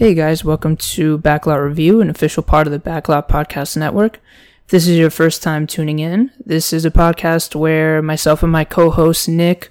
[0.00, 4.18] Hey guys, welcome to Backlot Review, an official part of the Backlot Podcast Network.
[4.64, 8.50] If this is your first time tuning in, this is a podcast where myself and
[8.50, 9.70] my co-host Nick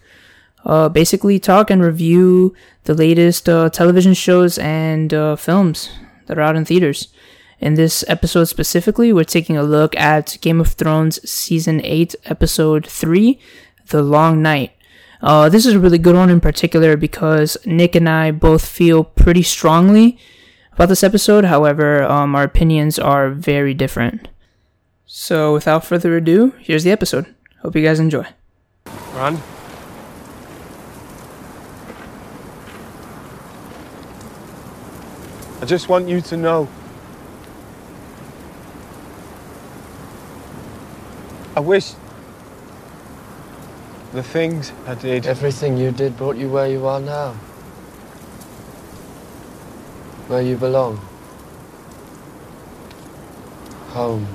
[0.63, 2.53] uh, basically talk and review
[2.83, 5.89] the latest uh, television shows and uh, films
[6.27, 7.07] that are out in theaters.
[7.59, 12.85] In this episode specifically, we're taking a look at Game of Thrones Season 8, Episode
[12.85, 13.39] 3,
[13.87, 14.73] The Long Night.
[15.21, 19.03] Uh, this is a really good one in particular because Nick and I both feel
[19.03, 20.17] pretty strongly
[20.73, 21.45] about this episode.
[21.45, 24.29] However, um, our opinions are very different.
[25.05, 27.25] So, without further ado, here's the episode.
[27.61, 28.25] Hope you guys enjoy.
[29.13, 29.41] Run.
[35.61, 36.69] I just want you to know.
[41.57, 41.95] I wish
[44.13, 45.25] the things I did.
[45.25, 47.33] Everything you did brought you where you are now.
[50.27, 50.97] Where you belong.
[53.89, 54.27] Home.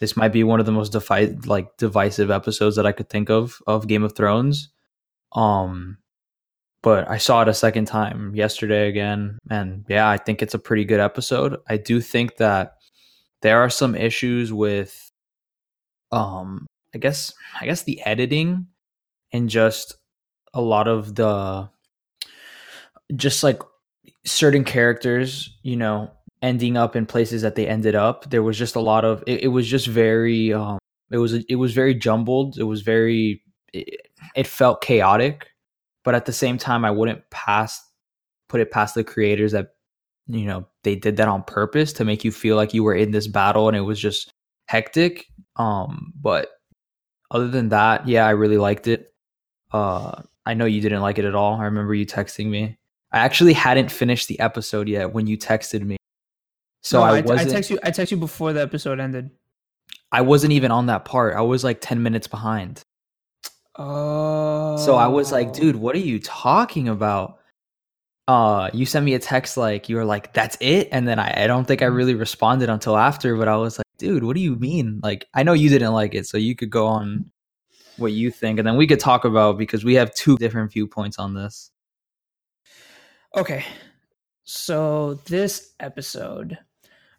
[0.00, 3.30] this might be one of the most defi- like divisive episodes that I could think
[3.30, 4.70] of of Game of Thrones.
[5.32, 5.98] Um
[6.82, 10.58] but I saw it a second time yesterday again and yeah, I think it's a
[10.58, 11.58] pretty good episode.
[11.68, 12.79] I do think that
[13.42, 15.10] there are some issues with
[16.12, 18.66] um I guess I guess the editing
[19.32, 19.96] and just
[20.52, 21.70] a lot of the
[23.14, 23.60] just like
[24.24, 26.10] certain characters, you know,
[26.42, 28.30] ending up in places that they ended up.
[28.30, 30.78] There was just a lot of it, it was just very um
[31.10, 32.58] it was it was very jumbled.
[32.58, 35.48] It was very it, it felt chaotic,
[36.04, 37.80] but at the same time I wouldn't pass
[38.48, 39.68] put it past the creators that
[40.34, 43.10] you know they did that on purpose to make you feel like you were in
[43.10, 44.30] this battle and it was just
[44.68, 45.26] hectic.
[45.56, 46.50] Um but
[47.30, 49.12] other than that, yeah, I really liked it.
[49.72, 51.60] Uh I know you didn't like it at all.
[51.60, 52.76] I remember you texting me.
[53.12, 55.96] I actually hadn't finished the episode yet when you texted me.
[56.82, 57.78] So No, I I, I wasn't text you.
[57.82, 59.30] I text you before the episode ended.
[60.12, 61.36] I wasn't even on that part.
[61.36, 62.82] I was like 10 minutes behind.
[63.76, 64.76] Oh.
[64.76, 67.38] So I was like, dude, what are you talking about?
[68.30, 71.42] Uh, you sent me a text like you were like, that's it, and then I,
[71.42, 74.40] I don't think I really responded until after, but I was like, dude, what do
[74.40, 75.00] you mean?
[75.02, 77.28] Like, I know you didn't like it, so you could go on
[77.96, 81.18] what you think, and then we could talk about because we have two different viewpoints
[81.18, 81.72] on this.
[83.36, 83.64] Okay.
[84.44, 86.56] So this episode.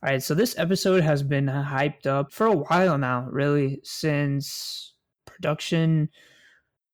[0.02, 4.94] All right, so this episode has been hyped up for a while now, really, since
[5.26, 6.08] production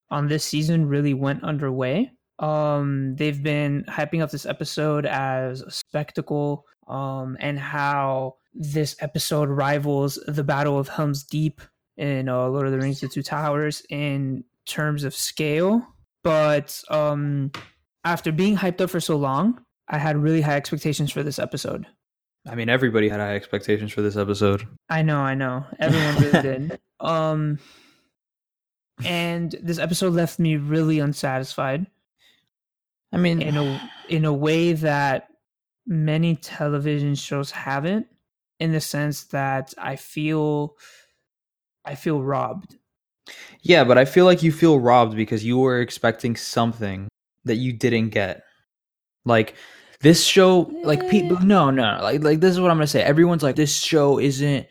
[0.10, 2.14] on this season really went underway.
[2.40, 9.50] Um they've been hyping up this episode as a spectacle um and how this episode
[9.50, 11.62] rivals the Battle of Helm's Deep
[11.98, 15.86] in uh, Lord of the Rings: The Two Towers in terms of scale,
[16.24, 17.52] but um
[18.04, 21.86] after being hyped up for so long, I had really high expectations for this episode.
[22.48, 24.66] I mean, everybody had high expectations for this episode.
[24.90, 25.66] I know, I know.
[25.80, 26.80] Everyone really did.
[27.00, 27.60] Um
[29.06, 31.86] and this episode left me really unsatisfied
[33.12, 35.30] I mean, in a in a way that
[35.86, 38.08] many television shows haven't
[38.60, 40.76] in the sense that I feel
[41.86, 42.78] I feel robbed.
[43.62, 47.08] Yeah, but I feel like you feel robbed because you were expecting something
[47.46, 48.44] that you didn't get.
[49.26, 49.56] Like
[50.02, 51.44] this show, like people, eh.
[51.44, 53.04] no, no, like like this is what I'm gonna say.
[53.04, 54.68] Everyone's like, this show isn't.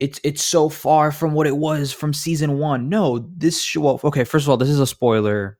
[0.00, 2.88] It's it's so far from what it was from season one.
[2.88, 3.80] No, this show.
[3.80, 5.58] Well, okay, first of all, this is a spoiler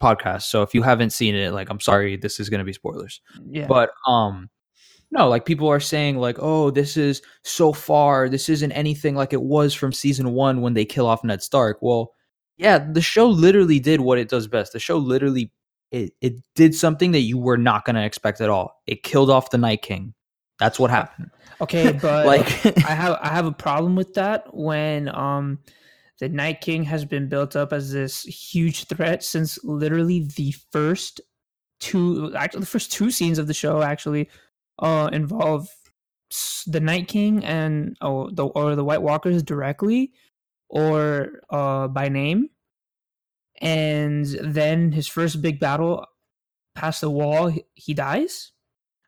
[0.00, 3.20] podcast, so if you haven't seen it, like, I'm sorry, this is gonna be spoilers.
[3.48, 3.66] Yeah.
[3.66, 4.50] But um
[5.10, 8.28] no, like people are saying like, "Oh, this is so far.
[8.28, 11.78] This isn't anything like it was from season 1 when they kill off Ned Stark."
[11.80, 12.12] Well,
[12.58, 14.72] yeah, the show literally did what it does best.
[14.72, 15.50] The show literally
[15.90, 18.82] it it did something that you were not going to expect at all.
[18.86, 20.14] It killed off the Night King.
[20.58, 21.30] That's what happened.
[21.60, 22.46] okay, but like
[22.84, 25.60] I have I have a problem with that when um
[26.18, 31.20] the Night King has been built up as this huge threat since literally the first
[31.80, 34.28] two actually the first two scenes of the show actually
[34.80, 35.68] uh involve
[36.66, 40.12] the Night King and oh the or the White Walkers directly
[40.68, 42.50] or uh by name.
[43.60, 46.06] And then his first big battle
[46.76, 48.52] past the wall he, dies.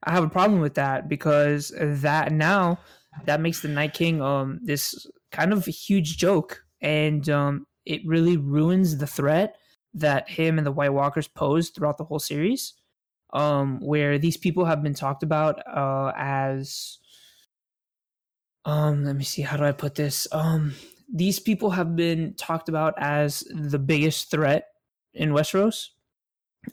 [0.03, 2.81] I have a problem with that because that now
[3.27, 8.37] that makes the Night King um this kind of huge joke and um it really
[8.37, 9.57] ruins the threat
[9.95, 12.75] that him and the White Walkers pose throughout the whole series.
[13.33, 16.99] Um where these people have been talked about uh as
[18.65, 20.29] um let me see how do I put this?
[20.33, 20.75] Um
[21.13, 24.69] these people have been talked about as the biggest threat
[25.13, 25.89] in Westeros.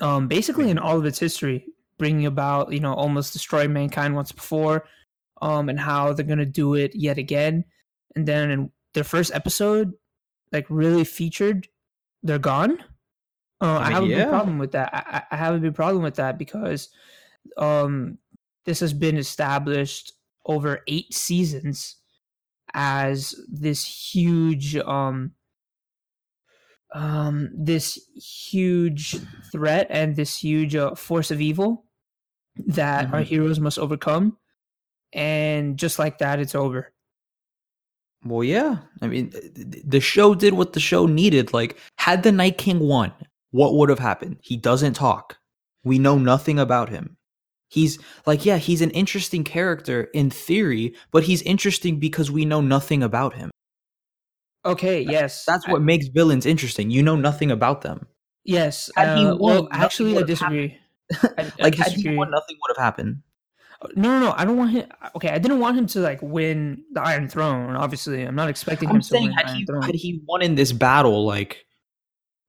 [0.02, 1.66] Um, basically in all of its history,
[1.98, 4.86] bringing about you know almost destroying mankind once before,
[5.42, 7.64] um, and how they're gonna do it yet again.
[8.16, 9.94] And then in their first episode,
[10.52, 11.68] like really featured,
[12.24, 12.80] they're gone.
[13.62, 14.24] Uh, I, have a yeah.
[14.24, 14.90] big problem with that.
[14.92, 16.90] I, I have a big problem with that because
[17.58, 18.18] um,
[18.66, 20.14] this has been established
[20.48, 21.98] over eight seasons
[22.74, 25.32] as this huge um
[26.94, 29.16] um this huge
[29.52, 31.86] threat and this huge uh, force of evil
[32.58, 33.26] that our Mhm.
[33.26, 34.38] heroes must overcome
[35.14, 36.92] and just like that it's over
[38.30, 38.78] Well, yeah.
[39.02, 41.54] I mean, th- th- the show did what the show needed.
[41.54, 43.12] Like, had the Night King won,
[43.52, 44.38] what would have happened?
[44.42, 45.38] He doesn't talk.
[45.84, 47.16] We know nothing about him.
[47.70, 52.62] He's like, yeah, he's an interesting character in theory, but he's interesting because we know
[52.62, 53.52] nothing about him.
[54.66, 56.92] okay yes That's I- what makes villains interesting.
[56.92, 58.08] You know nothing about them.
[58.44, 60.78] yes Had he uh, won, well actually i would've disagree
[61.38, 63.22] I, I Like, had he won, nothing would have happened.
[63.96, 64.86] No no no i don't want him
[65.16, 68.90] okay i didn't want him to like win the iron throne obviously i'm not expecting
[68.90, 70.72] him I'm to saying, win the had iron he throne had he won in this
[70.72, 71.66] battle, like,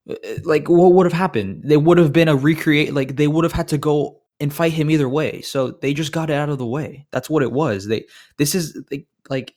[0.09, 1.61] uh, like what would have happened?
[1.63, 2.93] There would have been a recreate.
[2.93, 5.41] Like, they would have had to go and fight him either way.
[5.41, 7.05] So they just got it out of the way.
[7.11, 7.87] That's what it was.
[7.87, 8.05] They
[8.37, 9.53] this is like, like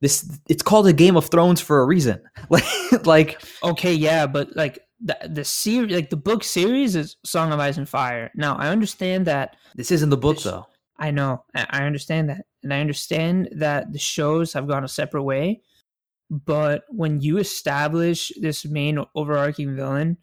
[0.00, 0.28] this.
[0.48, 2.20] It's called a Game of Thrones for a reason.
[2.50, 7.52] Like, like okay yeah but like the the series like the book series is song
[7.52, 10.66] of ice and fire now i understand that this isn't the book This- though.
[11.02, 15.24] I know i understand that and i understand that the shows have gone a separate
[15.24, 15.60] way
[16.30, 20.16] but when you establish this main overarching villain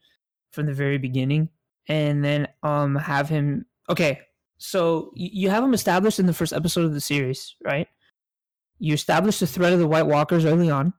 [0.51, 1.49] from the very beginning
[1.87, 4.19] and then um have him okay
[4.59, 7.87] so you, have him established in the first episode of the series right?
[8.77, 10.93] You establish the threat of the white walkers early on.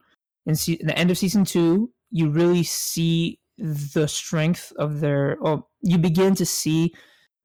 [0.46, 5.68] In, se- the end of season two you really see the strength of their oh
[5.82, 6.94] you begin to see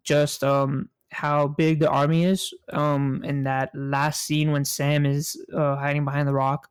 [0.06, 5.42] just um how big the army is um in that last scene when sam is
[5.54, 6.70] uh, hiding behind the rock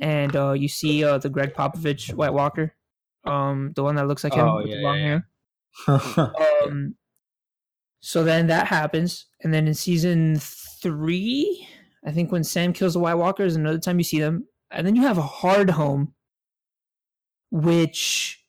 [0.00, 2.74] and uh you see uh the Gregg Popovich white walker
[3.24, 5.20] um the one that looks like him Oh, with yeah, the long yeah,
[5.86, 6.32] hair.
[6.66, 6.96] um
[8.00, 11.66] so then that happens and then in season three
[12.04, 14.96] i think when sam kills the white walkers another time you see them and then
[14.96, 16.12] you have a Hardhome
[17.50, 18.44] which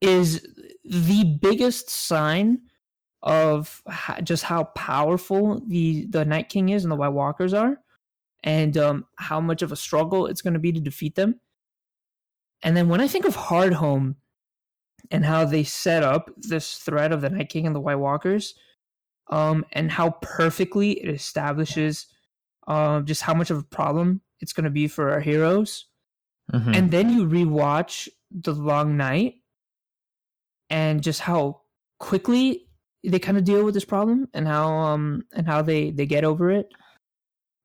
[0.00, 0.46] is
[0.84, 2.60] the biggest sign
[3.22, 3.82] of
[4.24, 7.78] just how powerful the the night king is and the white walkers are
[8.44, 11.38] and um, how much of a struggle it's going to be to defeat them
[12.62, 14.16] and then when i think of Hardhome
[15.10, 18.54] and how they set up this threat of the night king and the white walkers
[19.30, 22.06] um, and how perfectly it establishes
[22.66, 25.86] um, just how much of a problem it's going to be for our heroes
[26.52, 26.76] Mhm.
[26.76, 29.36] and then you rewatch the long night
[30.68, 31.62] and just how
[32.00, 32.66] quickly
[33.04, 36.24] they kind of deal with this problem and how um and how they they get
[36.24, 36.68] over it.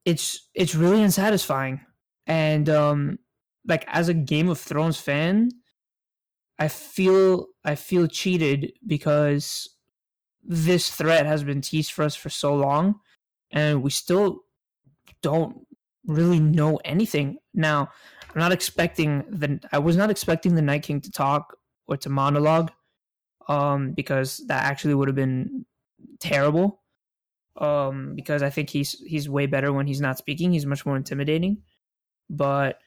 [0.06, 1.82] It's it's really unsatisfying.
[2.26, 3.20] And um
[3.68, 5.52] like as a game of thrones fan
[6.58, 9.70] i feel i feel cheated because
[10.44, 12.96] this threat has been teased for us for so long
[13.52, 14.40] and we still
[15.22, 15.66] don't
[16.06, 17.38] really know anything.
[17.54, 17.90] Now
[18.34, 21.58] i'm not expecting the i was not expecting the night king to talk
[21.88, 22.72] or to monologue
[23.48, 25.66] um because that actually would have been
[26.20, 26.82] terrible.
[27.58, 30.52] Um because i think he's he's way better when he's not speaking.
[30.52, 31.64] He's much more intimidating.
[32.30, 32.80] But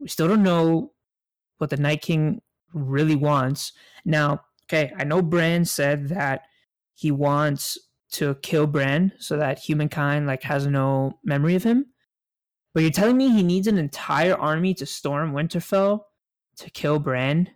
[0.00, 0.92] we still don't know
[1.58, 2.40] what the night king
[2.72, 3.72] really wants.
[4.04, 6.42] Now okay i know bran said that
[6.94, 7.78] he wants
[8.10, 11.86] to kill bran so that humankind like has no memory of him.
[12.74, 16.00] But you're telling me he needs an entire army to storm winterfell
[16.56, 17.48] to kill bran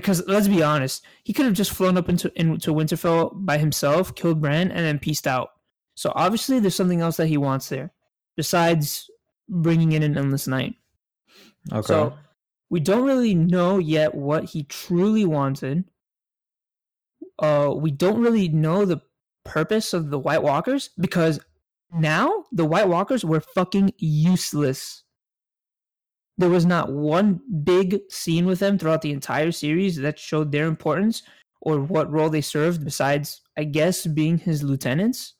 [0.00, 4.14] because let's be honest, he could have just flown up into into Winterfell by himself,
[4.14, 5.50] killed Bran, and then pieced out.
[5.94, 7.92] So obviously, there's something else that he wants there,
[8.36, 9.10] besides
[9.48, 10.74] bringing in an endless night.
[11.72, 11.86] okay.
[11.86, 12.14] So
[12.68, 15.84] we don't really know yet what he truly wanted.
[17.38, 19.00] Uh, we don't really know the
[19.44, 21.40] purpose of the White Walkers because
[21.92, 25.04] now the White Walkers were fucking useless.
[26.38, 30.66] There was not one big scene with them throughout the entire series that showed their
[30.66, 31.22] importance
[31.62, 35.34] or what role they served besides, I guess, being his lieutenants.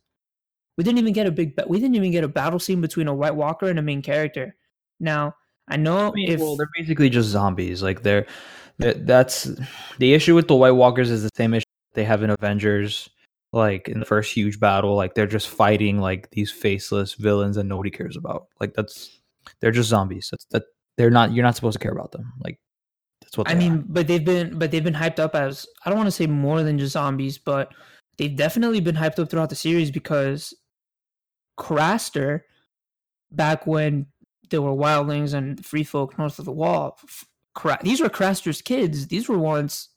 [0.78, 1.54] We didn't even get a big.
[1.54, 4.02] ba- We didn't even get a battle scene between a White Walker and a main
[4.02, 4.56] character.
[5.00, 5.34] Now
[5.68, 7.82] I know I mean, if well, they're basically just zombies.
[7.82, 8.26] Like they're,
[8.78, 9.50] that that's
[9.98, 13.08] the issue with the White Walkers is the same issue they have in Avengers.
[13.52, 17.64] Like in the first huge battle, like they're just fighting like these faceless villains that
[17.64, 18.48] nobody cares about.
[18.60, 19.20] Like that's
[19.60, 20.28] they're just zombies.
[20.30, 20.64] That's that
[20.96, 21.32] they're not.
[21.32, 22.32] You're not supposed to care about them.
[22.42, 22.58] Like
[23.22, 23.84] That's what I mean, are.
[23.86, 26.62] but they've been but they've been hyped up as I don't want to say more
[26.62, 27.72] than just zombies, but
[28.18, 30.54] they've definitely been hyped up throughout the series because
[31.58, 32.42] Craster,
[33.30, 34.06] back when
[34.50, 36.98] there were wildlings and free folk north of the wall,
[37.54, 39.06] Cra- these were Craster's kids.
[39.08, 39.88] These were once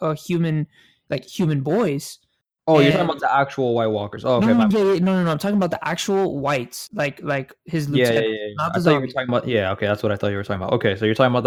[0.00, 0.66] uh, human,
[1.10, 2.18] like human boys.
[2.66, 4.24] Oh, you're talking about the actual White Walkers.
[4.24, 4.46] Oh, okay.
[4.46, 5.30] no, no, no, no, no.
[5.30, 8.32] I'm talking about the actual whites, like like his yeah, yeah, lieutenant.
[8.32, 8.52] yeah, yeah.
[8.56, 9.46] not I the thought you were talking about.
[9.48, 10.72] Yeah, okay, that's what I thought you were talking about.
[10.74, 11.42] Okay, so you're talking about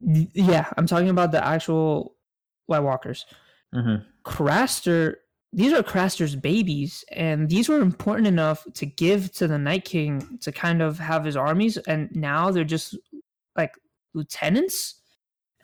[0.00, 2.16] Y- Yeah, I'm talking about the actual
[2.66, 3.26] White Walkers.
[3.74, 3.78] the.
[3.78, 4.04] Mhm.
[4.24, 5.14] Craster,
[5.52, 10.38] these are Craster's babies, and these were important enough to give to the Night King
[10.40, 12.96] to kind of have his armies, and now they're just
[13.56, 13.74] like
[14.14, 14.99] lieutenants.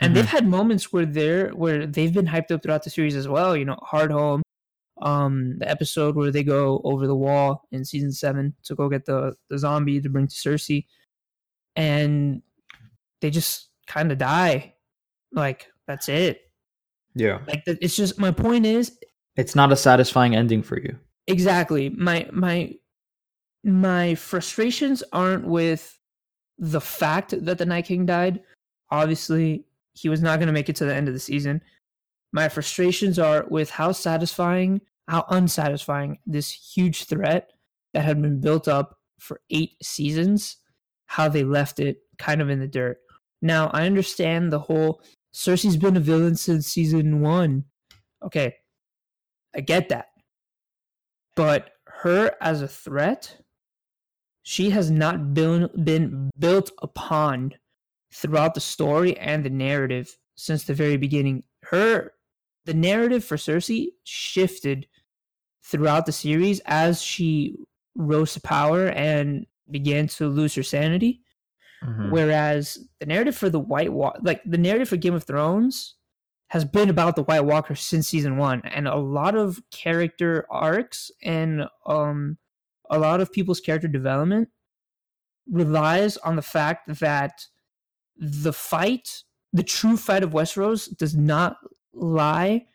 [0.00, 3.28] And they've had moments where they're where they've been hyped up throughout the series as
[3.28, 3.56] well.
[3.56, 4.42] You know, Hardhome,
[5.00, 9.06] um, the episode where they go over the wall in season seven to go get
[9.06, 10.84] the the zombie to bring to Cersei,
[11.74, 12.42] and
[13.20, 14.74] they just kind of die.
[15.32, 16.42] Like that's it.
[17.14, 18.98] Yeah, Like it's just my point is
[19.36, 20.98] it's not a satisfying ending for you.
[21.26, 22.74] exactly my my
[23.64, 25.98] my frustrations aren't with
[26.58, 28.40] the fact that the night king died
[28.90, 29.64] obviously
[29.96, 31.62] he was not going to make it to the end of the season.
[32.32, 37.52] My frustrations are with how satisfying how unsatisfying this huge threat
[37.94, 40.56] that had been built up for eight seasons
[41.06, 42.98] how they left it kind of in the dirt.
[43.40, 47.64] Now i understand the whole cersei's been a villain since season one.
[48.22, 48.54] Okay
[49.54, 50.06] i get that.
[51.36, 53.36] But her as a threat
[54.42, 57.54] she has not been been built upon
[58.16, 62.12] throughout the story and the narrative since the very beginning her
[62.64, 64.86] the narrative for cersei shifted
[65.64, 67.54] throughout the series as she
[67.94, 71.20] rose to power and began to lose her sanity
[71.84, 72.10] Mhm.
[72.10, 75.94] Whereas the narrative for the White Walk, like the narrative for Game of Thrones,
[76.48, 81.10] has been about the White Walker since season one, and a lot of character arcs
[81.22, 82.38] and um
[82.90, 84.48] a lot of people's character development
[85.50, 87.46] relies on the fact that
[88.18, 91.56] the fight, the true fight of Westeros, does not
[91.92, 92.66] lie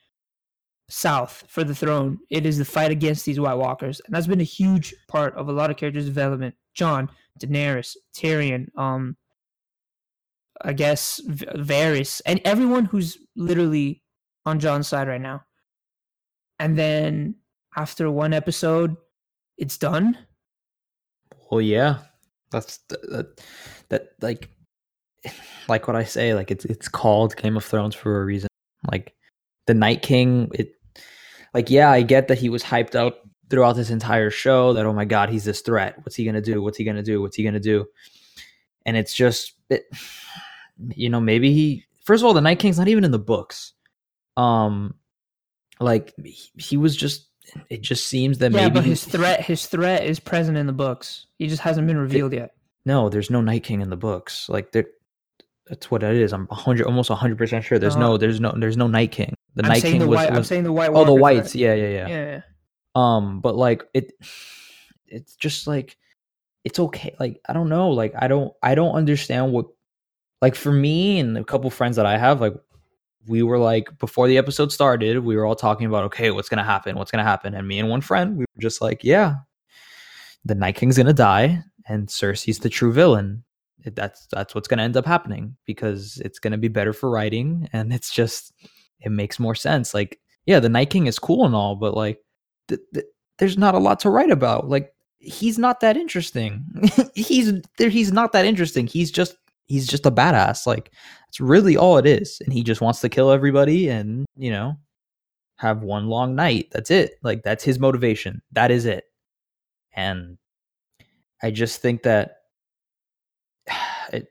[0.90, 2.20] south for the throne.
[2.30, 5.48] It is the fight against these White Walkers, and that's been a huge part of
[5.48, 6.56] a lot of characters' development.
[6.74, 9.18] Jon, Daenerys, Tyrion, um,
[10.62, 14.04] I guess Varys, and everyone who's literally
[14.46, 15.44] on Jon's side right now.
[16.60, 17.36] And then
[17.76, 18.96] after one episode,
[19.58, 20.18] it's done.
[21.50, 22.00] Well, yeah,
[22.52, 23.42] that's th- that,
[23.90, 24.50] that like
[25.68, 26.34] like what I say.
[26.34, 28.50] Like it's it's called Game of Thrones for a reason.
[28.92, 29.13] Like
[29.68, 30.50] the Night King.
[30.54, 30.75] It
[31.54, 34.74] like yeah, I get that he was hyped up throughout this entire show.
[34.74, 35.96] That oh my god, he's this threat.
[36.04, 36.62] What's he gonna do?
[36.62, 37.22] What's he gonna do?
[37.22, 37.86] What's he gonna do?
[38.86, 39.84] And it's just it,
[40.96, 43.74] you know maybe he first of all the Night King's not even in the books.
[44.38, 44.96] Um,
[45.80, 47.28] like he, he was just.
[47.70, 50.74] It just seems that yeah, maybe but his threat, his threat is present in the
[50.74, 51.25] books.
[51.38, 52.51] He just hasn't been revealed yet.
[52.86, 54.48] No, there's no Night King in the books.
[54.48, 54.86] Like there,
[55.72, 56.34] that's what it is.
[56.34, 57.80] I'm hundred, almost hundred percent sure.
[57.80, 58.10] There's No.
[58.12, 59.34] no, there's no, there's no Night King.
[59.56, 60.34] The I'm Night saying King the was, white.
[60.34, 60.90] I'm saying the white.
[60.94, 61.54] oh the whites.
[61.54, 61.62] threat.
[61.62, 62.42] Yeah, yeah, yeah, Yeah.
[62.94, 64.12] Um, but like it,
[65.08, 65.96] it's just like
[66.66, 67.16] it's okay.
[67.22, 67.92] Like I don't know.
[67.92, 69.68] Like I don't, I don't understand what.
[70.42, 72.56] Like for me and a couple friends that I have, like
[73.28, 76.66] we were like before the episode started, we were all talking about okay, what's gonna
[76.66, 79.36] happen, what's gonna happen, and me and one friend, we were just like, yeah,
[80.44, 83.46] the Night King's gonna die, and Cersei's the true villain.
[83.86, 87.94] That's that's what's gonna end up happening because it's gonna be better for writing, and
[87.94, 88.54] it's just
[89.00, 89.94] it makes more sense.
[89.94, 92.20] Like, yeah, the Night King is cool and all, but like,
[92.68, 93.06] th- th-
[93.40, 94.70] there's not a lot to write about.
[94.70, 96.64] Like, he's not that interesting.
[97.16, 97.90] he's there.
[97.90, 98.88] He's not that interesting.
[98.88, 99.36] He's just
[99.66, 100.68] he's just a badass.
[100.68, 100.92] Like,
[101.28, 104.78] that's really all it is, and he just wants to kill everybody, and you know,
[105.58, 106.68] have one long night.
[106.72, 107.16] That's it.
[107.24, 108.42] Like, that's his motivation.
[108.52, 109.06] That is it.
[109.94, 110.38] And
[111.44, 112.41] I just think that
[114.12, 114.27] it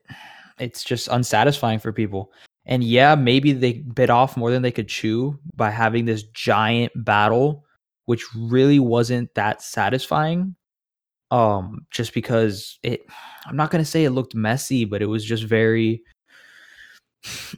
[0.59, 2.33] it's just unsatisfying for people.
[2.67, 6.93] And yeah, maybe they bit off more than they could chew by having this giant
[7.05, 7.65] battle,
[8.05, 10.55] which really wasn't that satisfying.
[11.31, 13.03] Um, just because it
[13.47, 16.03] I'm not gonna say it looked messy, but it was just very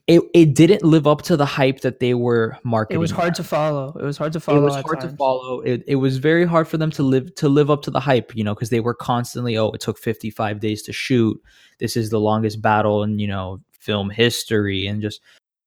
[0.08, 2.96] it it didn't live up to the hype that they were marketing.
[2.96, 3.96] It was hard to follow.
[3.98, 4.58] It was hard to follow.
[4.58, 5.60] it was at hard to follow.
[5.60, 8.34] It, it was very hard for them to live to live up to the hype,
[8.34, 11.40] you know, because they were constantly, oh, it took 55 days to shoot.
[11.78, 14.86] This is the longest battle in, you know, film history.
[14.86, 15.20] And just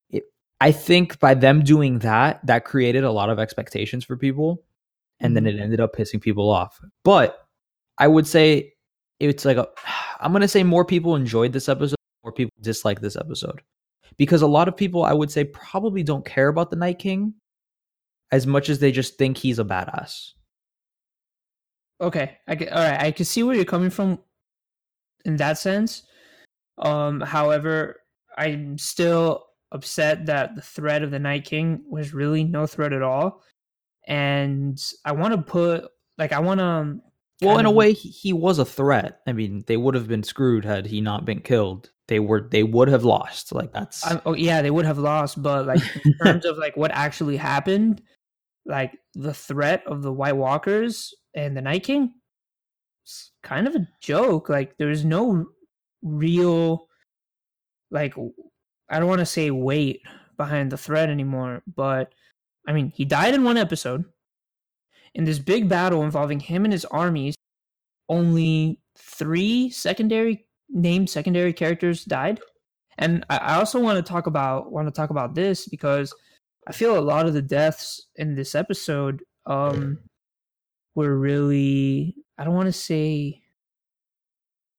[0.09, 0.23] it,
[0.59, 4.63] I think by them doing that, that created a lot of expectations for people.
[5.21, 5.57] And then mm-hmm.
[5.57, 6.81] it ended up pissing people off.
[7.05, 7.47] But
[7.97, 8.73] I would say
[9.21, 9.69] it's like a,
[10.19, 13.61] I'm gonna say more people enjoyed this episode more people dislike this episode
[14.17, 17.33] because a lot of people I would say probably don't care about the Night King
[18.31, 20.31] as much as they just think he's a badass.
[22.01, 23.01] Okay, I all right.
[23.01, 24.19] I can see where you're coming from
[25.23, 26.03] in that sense.
[26.77, 28.01] Um, however,
[28.37, 33.01] I'm still upset that the threat of the Night King was really no threat at
[33.01, 33.41] all,
[34.07, 36.99] and I want to put like I want to.
[37.41, 39.19] Well, in a way, he, he was a threat.
[39.27, 41.91] I mean, they would have been screwed had he not been killed.
[42.07, 43.51] They were they would have lost.
[43.51, 46.77] Like that's I, oh yeah, they would have lost, but like in terms of like
[46.77, 48.01] what actually happened,
[48.65, 52.13] like the threat of the White Walkers and the Night King,
[53.03, 54.49] it's kind of a joke.
[54.49, 55.47] Like there's no
[56.03, 56.87] real,
[57.91, 58.15] like
[58.89, 60.01] I don't want to say weight
[60.37, 62.13] behind the threat anymore, but
[62.67, 64.05] I mean he died in one episode.
[65.15, 67.35] In this big battle involving him and his armies,
[68.09, 72.39] only three secondary named secondary characters died.
[72.97, 76.13] And I also want to talk about want to talk about this because
[76.67, 79.99] I feel a lot of the deaths in this episode um
[80.95, 83.41] were really I don't want to say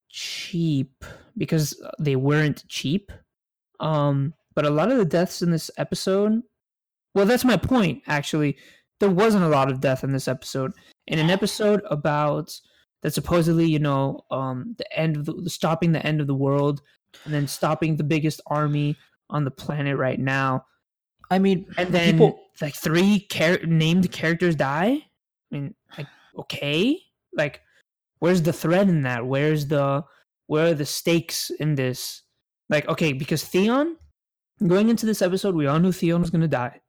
[0.08, 1.04] cheap
[1.36, 3.12] because they weren't cheap.
[3.80, 6.42] Um but a lot of the deaths in this episode
[7.14, 8.56] well that's my point actually.
[9.00, 10.72] There wasn't a lot of death in this episode.
[11.06, 12.58] In an episode about
[13.02, 16.82] that supposedly, you know, um the end of the, stopping the end of the world
[17.24, 18.96] and then stopping the biggest army
[19.30, 20.64] on the planet right now
[21.30, 24.98] I mean, and then people like three char- named characters die.
[25.52, 26.06] I mean, like
[26.38, 27.00] okay,
[27.34, 27.62] like
[28.18, 29.26] where's the thread in that?
[29.26, 30.04] Where's the
[30.46, 32.22] where are the stakes in this?
[32.68, 33.96] Like okay, because Theon,
[34.66, 36.80] going into this episode, we all knew Theon was gonna die.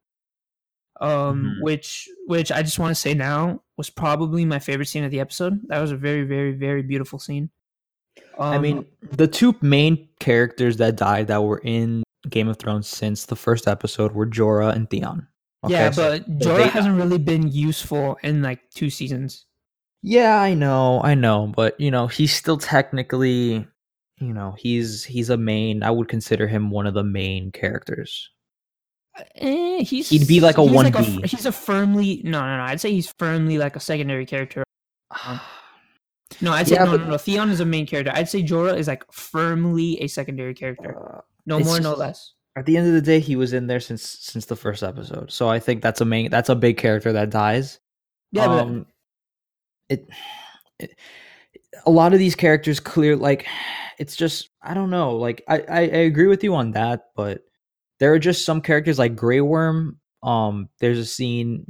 [0.99, 1.63] Um, Mhm.
[1.63, 5.19] which which I just want to say now was probably my favorite scene of the
[5.19, 5.59] episode.
[5.67, 7.49] That was a very very very beautiful scene.
[8.39, 12.87] Um, I mean, the two main characters that died that were in Game of Thrones
[12.87, 15.27] since the first episode were Jorah and Theon.
[15.67, 19.45] yeah, but so Jorah they- hasn't really been useful in like two seasons.
[20.03, 23.67] Yeah, I know, I know, but you know, he's still technically,
[24.19, 25.83] you know, he's he's a main.
[25.83, 28.29] I would consider him one of the main characters.
[29.35, 31.23] Eh, he's He'd be like a he's 1B.
[31.23, 32.63] f- he's a firmly no no no.
[32.63, 34.63] I'd say he's firmly like a secondary character.
[36.41, 37.17] No, I'd say Yeah, no, but- no no.
[37.17, 38.11] Theon is a main character.
[38.13, 41.17] I'd say Jorah is like firmly a secondary character.
[41.17, 42.33] Uh, No more, no less.
[42.57, 45.31] at the end of the day, he was in there since since the first episode,
[45.31, 46.29] so I think that's a main.
[46.29, 47.79] That's a big character that dies.
[48.33, 48.85] Yeah, but um,
[49.89, 50.09] it,
[50.79, 50.99] it
[51.85, 53.47] a lot of these characters clear like
[53.97, 57.46] it's just i don't know like I, I i agree with you on that but
[57.99, 61.65] there are just some characters like Grey worm um there's a scene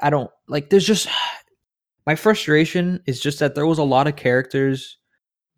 [0.00, 1.08] I don't like there's just
[2.06, 4.98] my frustration is just that there was a lot of characters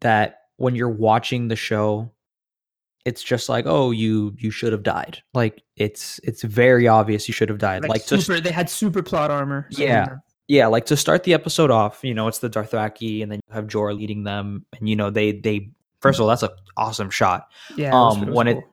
[0.01, 2.11] that when you're watching the show
[3.05, 7.35] it's just like oh you you should have died like it's it's very obvious you
[7.35, 9.67] should have died like, like, super, they had super plot armor.
[9.71, 10.17] so- Yeah.
[10.49, 13.55] yeah, like to start the episode off, you know, it's the Dothraki, and then you
[13.55, 17.11] have Jorah leading them, and you know they they first of all that's an awesome
[17.11, 17.49] shot.
[17.77, 17.88] yeah.
[17.88, 18.62] it um, was when it cool.
[18.62, 18.71] When,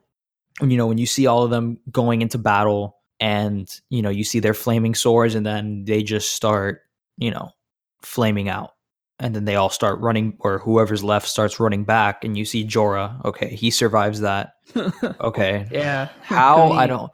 [0.60, 4.24] you know when you see all of them going into battle, and you know you
[4.24, 6.82] see their flaming swords, and then they just start
[7.16, 7.50] you know
[8.02, 8.72] flaming out,
[9.18, 12.66] and then they all start running, or whoever's left starts running back, and you see
[12.66, 13.24] Jorah.
[13.24, 14.52] Okay, he survives that.
[15.20, 16.08] Okay, yeah.
[16.22, 17.10] how I don't.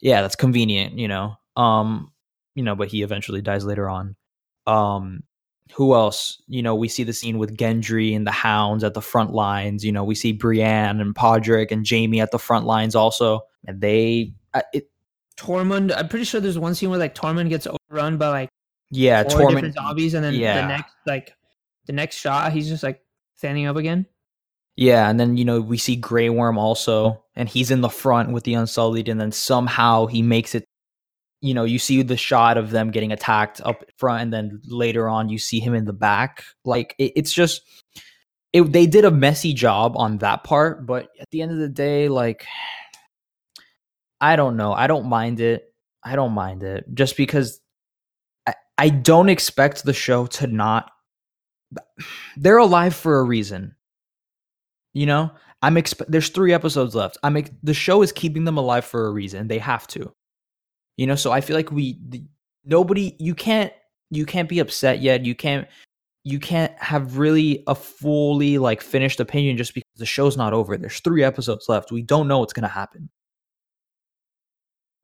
[0.00, 1.36] Yeah, that's convenient, you know.
[1.56, 2.12] Um,
[2.54, 4.16] you know, but he eventually dies later on.
[4.66, 5.22] Um,
[5.74, 6.42] who else?
[6.46, 9.84] You know, we see the scene with Gendry and the Hounds at the front lines.
[9.84, 13.80] You know, we see Brienne and Podrick and Jaime at the front lines also, and
[13.80, 14.32] they.
[14.54, 14.90] Uh, it,
[15.36, 15.94] Tormund.
[15.94, 18.48] I'm pretty sure there's one scene where like Tormund gets overrun by like
[18.90, 19.50] yeah, four Tormund.
[19.50, 20.62] different zombies, and then yeah.
[20.62, 21.34] the next like
[21.86, 23.02] the next shot, he's just like
[23.34, 24.06] standing up again.
[24.76, 28.32] Yeah, and then you know we see Grey Worm also, and he's in the front
[28.32, 30.64] with the Unsullied, and then somehow he makes it.
[31.40, 35.08] You know, you see the shot of them getting attacked up front, and then later
[35.08, 36.44] on you see him in the back.
[36.64, 37.62] Like it, it's just,
[38.52, 41.68] it, they did a messy job on that part, but at the end of the
[41.68, 42.46] day, like,
[44.20, 45.72] I don't know, I don't mind it.
[46.02, 47.60] I don't mind it just because
[48.46, 50.90] I, I don't expect the show to not.
[52.36, 53.76] They're alive for a reason
[54.96, 58.56] you know i'm exp- there's three episodes left i'm ex- the show is keeping them
[58.56, 60.10] alive for a reason they have to
[60.96, 62.22] you know so i feel like we the,
[62.64, 63.72] nobody you can't
[64.10, 65.24] you can't be upset yet.
[65.24, 65.66] You can't
[66.24, 70.76] you can't have really a fully like finished opinion just because the show's not over.
[70.76, 71.92] There's three episodes left.
[71.92, 73.08] We don't know what's going to happen.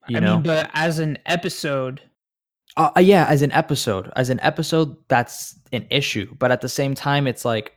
[0.08, 0.34] You I know?
[0.34, 2.02] mean, but as an episode,
[2.76, 6.34] uh, uh, yeah as an episode as an episode that's an issue.
[6.38, 7.76] But at the same time it's like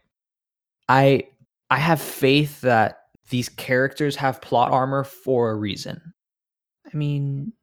[0.88, 1.24] i
[1.70, 3.00] i have faith that
[3.30, 6.14] these characters have plot armor for a reason.
[6.86, 7.54] I mean,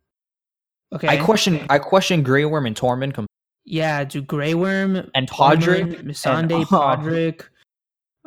[0.92, 1.08] okay.
[1.08, 3.26] I question I question Grey Worm and Tormund com-
[3.64, 7.42] Yeah, do Grey Worm and Podrick Missandei, and- Podrick.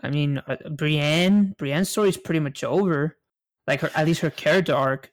[0.03, 1.55] I mean, uh, Brienne.
[1.57, 3.17] Brienne's story is pretty much over.
[3.65, 5.11] Like her, at least her character arc.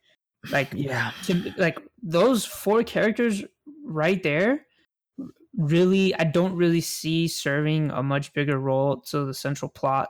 [0.51, 1.13] Like yeah.
[1.25, 3.45] to, like those four characters
[3.85, 4.67] right there
[5.59, 10.09] really i don't really see serving a much bigger role to the central plot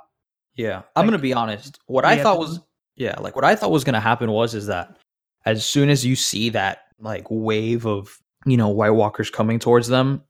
[0.55, 1.79] Yeah, I'm gonna be honest.
[1.87, 2.61] What I thought was
[2.97, 4.99] yeah, like what I thought was gonna happen was is that
[5.45, 9.89] as soon as you see that like wave of you know White Walkers coming towards
[9.89, 10.23] them,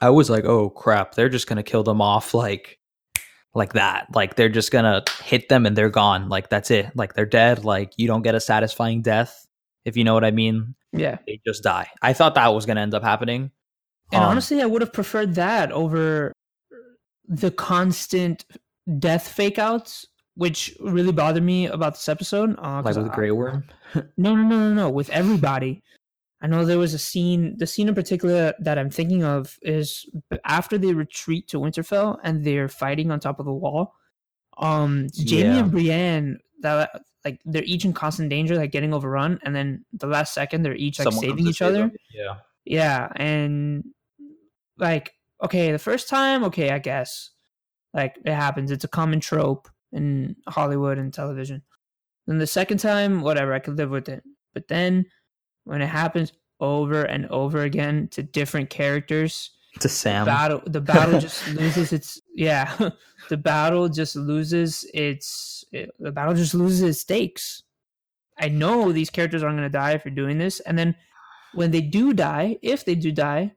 [0.00, 2.78] I was like, oh crap, they're just gonna kill them off like
[3.54, 4.06] like that.
[4.14, 6.28] Like they're just gonna hit them and they're gone.
[6.28, 6.94] Like that's it.
[6.96, 7.64] Like they're dead.
[7.64, 9.46] Like you don't get a satisfying death,
[9.84, 10.74] if you know what I mean.
[10.92, 11.88] yeah They just die.
[12.02, 13.50] I thought that was gonna end up happening.
[14.12, 16.32] and Um, honestly i would have preferred that over
[17.26, 18.44] the constant
[18.98, 23.30] death fake outs which really bothered me about this episode uh, like with I- Grey
[23.32, 23.64] Worm.
[24.16, 24.88] No, no, no, no, no.
[24.90, 25.82] With everybody.
[26.40, 30.08] I know there was a scene, the scene in particular that I'm thinking of is
[30.44, 33.94] after they retreat to Winterfell and they're fighting on top of the wall.
[34.56, 35.58] Um, Jaime Yeah.
[35.58, 36.90] and Brienne, that
[37.24, 40.74] like they're each in constant danger, like getting overrun, and then the last second they're
[40.76, 41.78] each like Someone saving each other.
[41.88, 41.92] them.
[42.14, 42.36] Yeah.
[42.64, 43.84] Yeah, and
[44.78, 47.30] like okay, the first time, okay, I guess
[47.94, 48.70] like it happens.
[48.70, 51.62] It's a common trope in Hollywood and television.
[52.26, 54.22] Then the second time, whatever, I could live with it.
[54.54, 55.06] But then
[55.68, 59.50] when it happens over and over again to different characters,
[59.80, 60.24] To Sam.
[60.26, 62.90] battle the battle just loses its yeah,
[63.28, 67.62] the battle just loses its it, the battle just loses its stakes.
[68.40, 70.94] I know these characters aren't going to die if you're doing this, and then
[71.54, 73.52] when they do die, if they do die,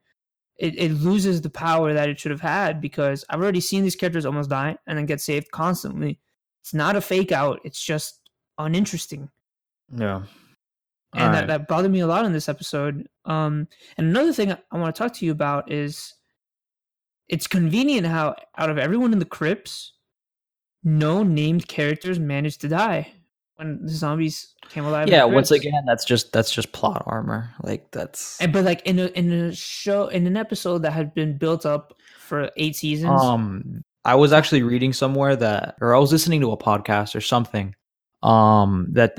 [0.57, 3.95] it, it loses the power that it should have had because I've already seen these
[3.95, 6.19] characters almost die and then get saved constantly.
[6.61, 8.19] It's not a fake out; it's just
[8.57, 9.29] uninteresting
[9.95, 10.23] Yeah.
[11.13, 13.07] And that, that bothered me a lot in this episode.
[13.25, 16.13] Um, and another thing I want to talk to you about is
[17.27, 19.93] it's convenient how out of everyone in the crypts,
[20.83, 23.11] no named characters managed to die
[23.55, 25.07] when the zombies came alive.
[25.07, 28.97] yeah once again that's just that's just plot armor like that's and but like in
[28.97, 33.21] a in a show in an episode that had been built up for eight seasons.
[33.21, 37.21] um i was actually reading somewhere that or i was listening to a podcast or
[37.21, 37.75] something
[38.23, 39.15] um that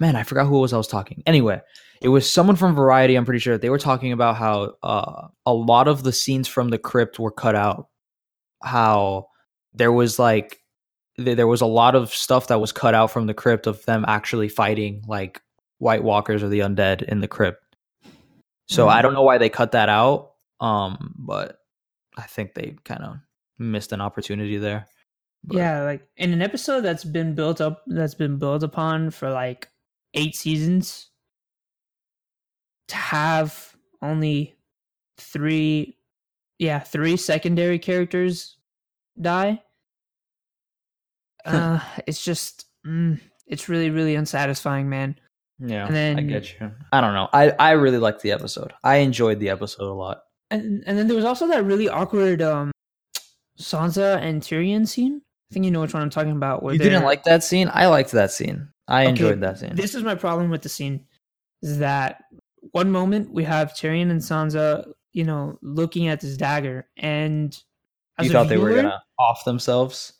[0.00, 1.22] man i forgot who it was i was talking.
[1.26, 1.60] Anyway
[2.00, 3.56] it was someone from variety i'm pretty sure.
[3.56, 7.30] They were talking about how uh a lot of the scenes from the crypt were
[7.30, 7.88] cut out.
[8.62, 9.28] How
[9.72, 10.60] there was like
[11.16, 13.84] th- there was a lot of stuff that was cut out from the crypt of
[13.84, 15.40] them actually fighting like
[15.78, 17.62] white walkers or the undead in the crypt.
[18.68, 19.02] So i Mhm.
[19.02, 21.58] don't know why they cut that out um but
[22.16, 23.16] i think they kind of
[23.58, 24.86] missed an opportunity there
[25.44, 29.30] But- yeah, like in an episode that's been built up, that's been built upon for
[29.30, 29.68] like
[30.14, 31.10] eight seasons,
[32.88, 34.54] to have only
[35.18, 35.96] three,
[36.58, 38.56] yeah, three secondary characters
[39.20, 39.62] die,
[41.44, 45.18] uh, it's just, mm, it's really, really unsatisfying, man.
[45.58, 46.70] yeah And i get you.
[46.92, 47.28] I don't know.
[47.32, 48.72] I i really liked the episode.
[48.82, 50.22] I enjoyed the episode a lot.
[50.50, 52.72] And and then there was also that really awkward um
[53.58, 55.22] Sansa and Tyrion scene.
[55.54, 56.64] Think you know which one I'm talking about.
[56.64, 59.76] Where you didn't like that scene i liked that scene i Okay, enjoyed that scene
[59.76, 61.06] This is my problem with the scene.
[61.62, 62.24] Is that
[62.72, 67.56] one moment we have Tyrion and Sansa, you know, looking at this dagger, and
[68.18, 70.12] as you thought they were gonna off themselves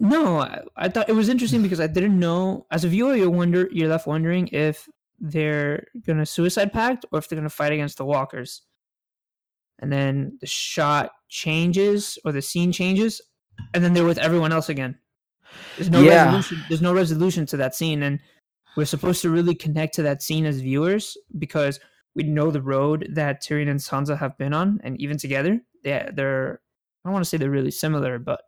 [0.00, 2.66] No, I, I thought it was interesting because I didn't know.
[2.70, 4.88] As a viewer, you wonder, you're left wondering if
[5.18, 8.62] they're gonna suicide pact or if they're gonna fight against the walkers.
[9.78, 13.20] And then the shot changes or the scene changes,
[13.74, 14.98] and then they're with everyone else again.
[15.76, 16.24] There's no Yeah.
[16.24, 16.64] resolution.
[16.68, 18.20] There's no resolution to that scene, and
[18.76, 21.80] we're supposed to really connect to that scene as viewers because
[22.14, 26.08] we know the road that Tyrion and Sansa have been on, and even together, they
[26.14, 26.60] they're
[27.04, 28.42] I don't want to say they're really similar, but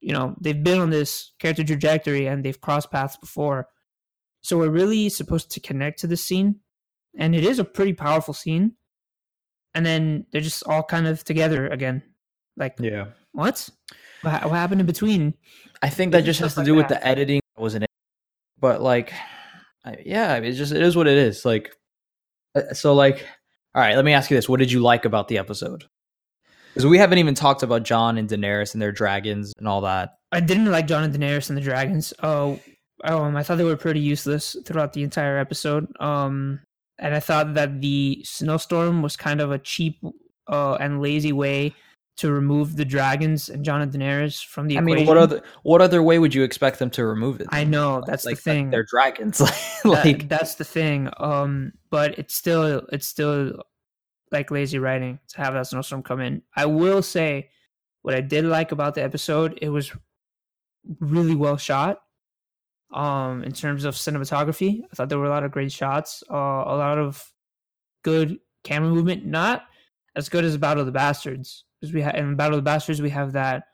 [0.00, 3.68] you know they've been on this character trajectory and they've crossed paths before.
[4.42, 6.60] So we're really supposed to connect to this scene,
[7.16, 8.76] and it is a pretty powerful scene.
[9.74, 12.02] And then they're just all kind of together again.
[12.56, 13.68] Like yeah what?
[14.26, 15.34] What, what happened in between?
[15.82, 17.00] I think that just has to like do with that.
[17.00, 17.90] the editing that wasn't it.
[18.58, 19.12] But like,
[19.84, 21.44] I, yeah, I mean, it's just it is what it is.
[21.44, 21.72] Like,
[22.56, 23.24] uh, so like,
[23.74, 25.84] all right, let me ask you this: What did you like about the episode?
[26.74, 30.16] Because we haven't even talked about Jon and Daenerys and their dragons and all that.
[30.32, 32.12] I didn't like Jon and Daenerys and the dragons.
[32.22, 32.58] Oh,
[33.04, 35.86] um, I thought they were pretty useless throughout the entire episode.
[36.00, 36.60] Um,
[36.98, 40.00] and I thought that the snowstorm was kind of a cheap
[40.48, 41.74] uh, and lazy way
[42.16, 44.96] to remove the dragons and and Daenerys from the I equation.
[45.00, 47.46] mean, what other what other way would you expect them to remove it?
[47.50, 48.70] I know that's like the thing.
[48.70, 49.38] they're dragons.
[49.82, 51.10] That- like that's the thing.
[51.18, 53.62] Um, but it's still it's still
[54.32, 56.42] like lazy writing to have that snowstorm come in.
[56.56, 57.50] I will say
[58.02, 59.92] what I did like about the episode, it was
[61.00, 62.00] really well shot.
[62.92, 66.34] Um, in terms of cinematography, I thought there were a lot of great shots, uh,
[66.34, 67.30] a lot of
[68.02, 69.26] good camera movement.
[69.26, 69.64] Not
[70.14, 73.02] as good as Battle of the Bastards, because we had in Battle of the Bastards
[73.02, 73.64] we have that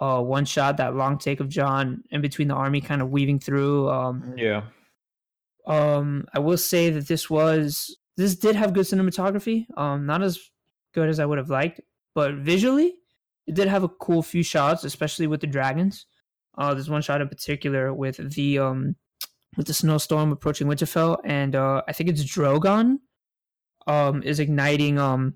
[0.00, 3.38] uh one shot, that long take of Jon in between the army, kind of weaving
[3.38, 3.88] through.
[3.90, 4.62] Um, yeah,
[5.66, 9.66] um, I will say that this was this did have good cinematography.
[9.76, 10.38] Um, not as
[10.94, 11.80] good as I would have liked,
[12.14, 12.94] but visually,
[13.46, 16.06] it did have a cool few shots, especially with the dragons.
[16.56, 18.96] Uh, there's one shot in particular with the um
[19.56, 22.98] with the snowstorm approaching Winterfell, and uh, I think it's Drogon
[23.86, 25.34] um is igniting um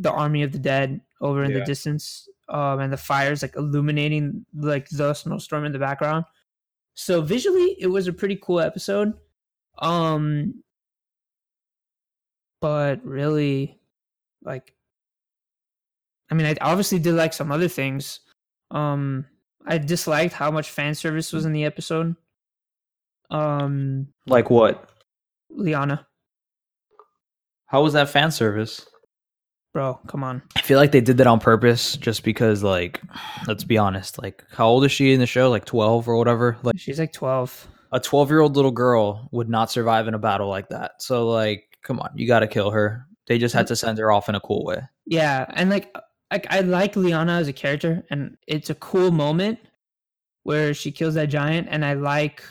[0.00, 1.60] the army of the dead over in Yeah.
[1.60, 6.24] the distance, um, and the fires like illuminating like the snowstorm in the background.
[6.94, 9.14] So visually, it was a pretty cool episode.
[9.78, 10.62] Um,
[12.60, 13.80] but really,
[14.42, 14.74] like,
[16.30, 18.20] I mean, I obviously did like some other things.
[18.70, 19.26] Um,
[19.66, 22.14] I disliked how much fan service was in the episode.
[23.30, 24.90] Um, like what?
[25.50, 26.04] Lyanna,
[27.66, 28.86] How was that fan service?
[29.74, 30.40] Bro, come on.
[30.56, 33.02] I feel like they did that on purpose, just because, like,
[33.48, 34.22] let's be honest.
[34.22, 35.50] Like, how old is she in the show?
[35.50, 36.56] Like twelve or whatever.
[36.62, 37.66] Like, She's like twelve.
[37.90, 41.02] a twelve-year-old little girl would not survive in a battle like that.
[41.02, 43.04] So, like, come on, you got to kill her.
[43.26, 44.80] They just had to send her off in a cool way.
[45.06, 45.92] Yeah, and like,
[46.30, 49.58] like I like Lyanna as a character, and it's a cool moment
[50.44, 52.44] where she kills that giant, and I like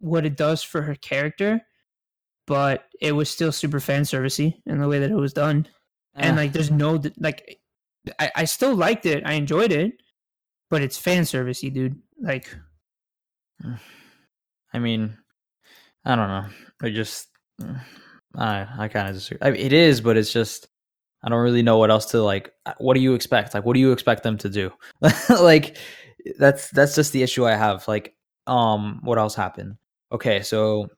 [0.00, 1.60] what it does for her character.
[2.48, 5.68] But it was still super fan servicey in the way that it was done,
[6.14, 7.58] and like, there's no like,
[8.18, 9.92] I I still liked it, I enjoyed it,
[10.70, 12.00] but it's fan servicey, dude.
[12.20, 12.48] Like,
[14.72, 15.16] I mean,
[16.04, 16.46] I don't know.
[16.82, 17.28] I just,
[18.36, 19.38] I, I kind of disagree.
[19.46, 20.68] I mean, it is, but it's just,
[21.22, 22.52] I don't really know what else to like.
[22.66, 23.52] uh, What do you expect?
[23.54, 24.72] Like, what do you expect them to do?
[25.28, 25.76] like,
[26.38, 27.86] that's that's just the issue I have.
[27.88, 28.14] Like,
[28.46, 29.76] um, what else happened?
[30.12, 30.88] Okay, so,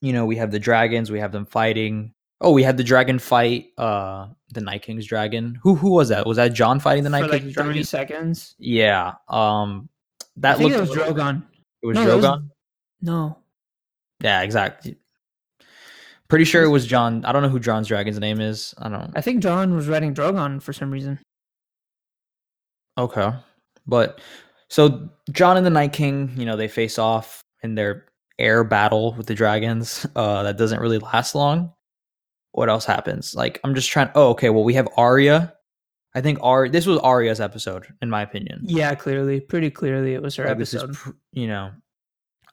[0.00, 1.10] you know, we have the dragons.
[1.10, 2.12] We have them fighting.
[2.40, 3.68] Oh, we had the dragon fight.
[3.78, 5.58] Uh, the Night King's dragon.
[5.62, 6.26] Who who was that?
[6.26, 7.84] Was that Jon fighting the for Night like King's thirty dragon?
[7.84, 8.54] seconds.
[8.58, 9.14] Yeah.
[9.28, 9.88] Um,
[10.36, 10.76] that I think looked.
[10.76, 11.42] it was little- Drogon.
[11.82, 12.50] It was No, that was- Drogon.
[13.02, 13.38] No,
[14.22, 14.96] Yeah, exactly.
[16.28, 17.24] Pretty sure it was Jon.
[17.24, 18.74] I don't know who Jon's dragon's name is.
[18.78, 19.12] I don't.
[19.16, 21.20] I think Jon was writing Drogon for some reason.
[22.98, 23.30] Okay,
[23.86, 24.20] but
[24.68, 28.06] so Jon and the Night King, you know, they face off in their
[28.38, 30.06] air battle with the dragons.
[30.16, 31.72] Uh, that doesn't really last long.
[32.56, 33.34] What else happens?
[33.34, 34.08] Like, I'm just trying.
[34.14, 34.48] Oh, okay.
[34.50, 35.52] Well, we have Arya.
[36.14, 36.68] I think Ar.
[36.70, 38.62] This was Arya's episode, in my opinion.
[38.64, 40.94] Yeah, clearly, pretty clearly, it was her Like, is episode.
[40.94, 41.70] pr- you know,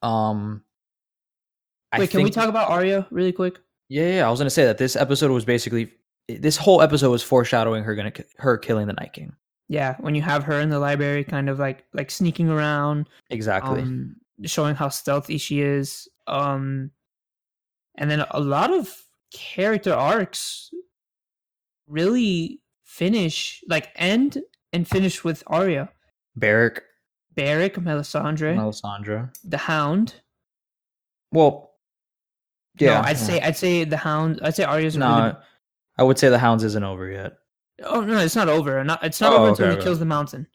[0.01, 0.63] um.
[1.93, 3.59] I Wait, can we talk about Arya really quick?
[3.87, 5.91] Yeah, yeah, I was gonna say that this episode was basically
[6.27, 9.33] this whole episode was foreshadowing her gonna her killing the Night King.
[9.69, 13.81] Yeah, when you have her in the library, kind of like like sneaking around, Exactly.
[13.83, 16.91] um, showing how stealthy she is, um,
[17.97, 18.93] and then a lot of
[19.33, 20.69] character arcs
[21.87, 24.41] really finish like end
[24.71, 25.89] and finish with Arya,
[26.35, 26.81] Beric,
[27.35, 29.29] Beric, Melisandre, Melisandre.
[29.43, 30.15] the Hound.
[31.31, 31.71] Well,
[32.79, 34.39] yeah, no, I'd say I'd say the Hound.
[34.43, 35.17] I'd say Arya's no.
[35.23, 35.35] really
[35.97, 37.33] I would say the Hounds isn't over yet.
[37.83, 38.83] Oh no, it's not over.
[38.83, 39.83] Not it's not Oh, over until he okay.
[39.83, 40.47] kills the mountain.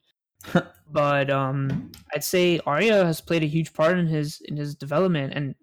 [0.90, 5.32] but um, I'd say Arya has played a huge part in his in his development,
[5.34, 5.54] and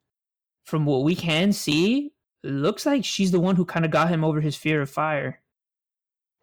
[0.65, 2.11] from what we can see,
[2.45, 5.41] looks like she's the one who kind of got him over his fear of fire.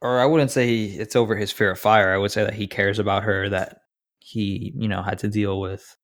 [0.01, 2.13] Or I wouldn't say he, it's over his fear of fire.
[2.13, 3.49] I would say that he cares about her.
[3.49, 3.83] That
[4.19, 5.97] he, you know, had to deal with.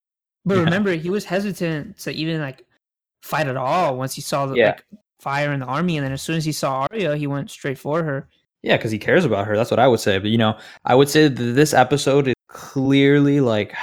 [0.44, 2.64] But remember, he was hesitant to even like
[3.22, 4.66] fight at all once he saw the Yeah.
[4.68, 4.84] like
[5.20, 7.78] fire in the army, and then as soon as he saw Arya, he went straight
[7.78, 8.28] for her.
[8.62, 9.56] Yeah, because he cares about her.
[9.56, 10.18] That's what I would say.
[10.18, 13.74] But you know, I would say that this episode is clearly like,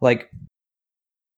[0.00, 0.30] like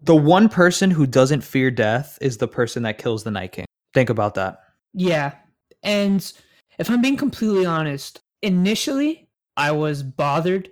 [0.00, 3.66] the one person who doesn't fear death is the person that kills the Night King.
[3.94, 4.61] Think about that.
[4.92, 5.35] Yeah.
[5.83, 6.33] And
[6.78, 10.70] if I'm being completely honest, initially I was bothered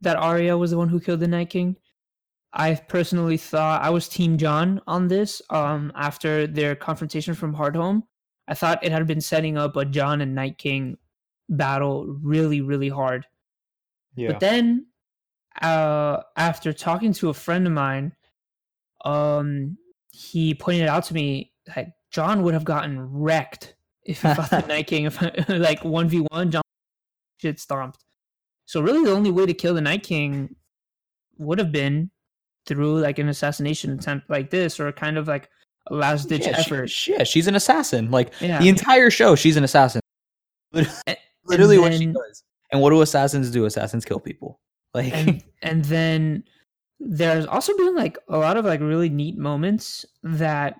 [0.00, 1.76] that Arya was the one who killed the Night King.
[2.52, 5.42] I personally thought I was Team Jon on this.
[5.50, 8.02] Um, after their confrontation from Hardhome,
[8.48, 10.96] I thought it had been setting up a Jon and Night King
[11.48, 13.26] battle really, really hard.
[14.16, 14.32] Yeah.
[14.32, 14.86] But then,
[15.60, 18.12] uh, after talking to a friend of mine,
[19.04, 19.76] um,
[20.12, 24.60] he pointed out to me that Jon would have gotten wrecked if he fought the
[24.68, 25.04] Night King.
[25.04, 26.62] If like one v one, Jon
[27.38, 28.04] shit stomped.
[28.66, 30.54] So really, the only way to kill the Night King
[31.38, 32.10] would have been
[32.66, 35.48] through like an assassination attempt like this, or kind of like
[35.90, 36.90] a last ditch yeah, effort.
[36.90, 38.10] she- yeah, she's an assassin.
[38.10, 38.58] Like Yeah.
[38.58, 40.00] the entire show, she's an assassin.
[40.72, 42.42] Literally and what she does.
[42.72, 43.64] And what do assassins do?
[43.64, 44.60] Assassins kill people.
[44.94, 46.44] Like and and then
[47.00, 50.76] there's also been like a lot of like really neat moments that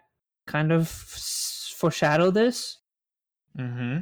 [0.48, 2.78] kind of foreshadow this
[3.56, 3.98] mm-hmm.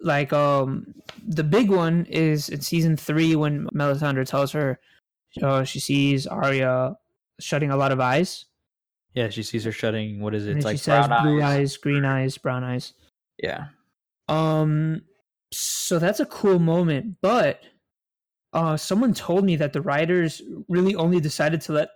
[0.00, 0.94] like um
[1.26, 4.78] the big one is in season three when melisandre tells her
[5.42, 6.94] uh, she sees Arya
[7.40, 8.46] shutting a lot of eyes
[9.14, 10.20] Yeah, she sees her shutting.
[10.20, 10.56] What is it?
[10.56, 11.58] It's like she says brown blue eyes.
[11.58, 12.94] eyes green eyes brown eyes
[13.38, 13.68] Yeah.
[14.28, 15.02] Um,
[15.52, 17.60] so that's a cool moment, but
[18.52, 21.90] uh, someone told me that the writers really only decided to let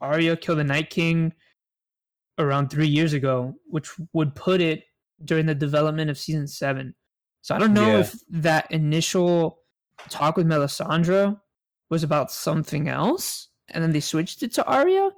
[0.00, 1.32] Arya kill the Night King
[2.38, 4.84] around three years ago, which would put it
[5.24, 6.94] during the development of season seven.
[7.42, 8.00] So I don't know Yeah.
[8.00, 9.58] if that initial
[10.08, 11.40] talk with Melisandre
[11.90, 15.10] was about something else, and then they switched it to Arya,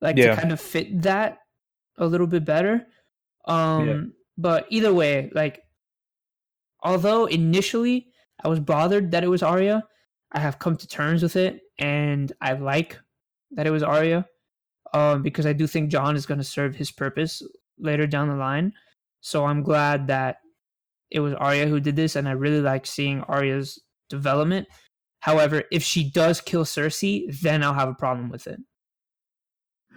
[0.00, 0.34] like Yeah.
[0.34, 1.38] to kind of fit that
[1.96, 2.86] a little bit better.
[3.46, 5.62] Um, but either way, like
[6.82, 8.12] although initially
[8.44, 9.84] I was bothered that it was Arya,
[10.32, 12.98] I have come to terms with it, and I like
[13.52, 14.26] that it was Arya,
[14.94, 17.42] um, because I do think Jon is going to serve his purpose
[17.78, 18.72] later down the line.
[19.20, 20.38] So I'm glad that
[21.10, 23.78] it was Arya who did this, and I really like seeing Arya's
[24.10, 24.68] development.
[25.20, 28.60] However, if she does kill Cersei, then I'll have a problem with it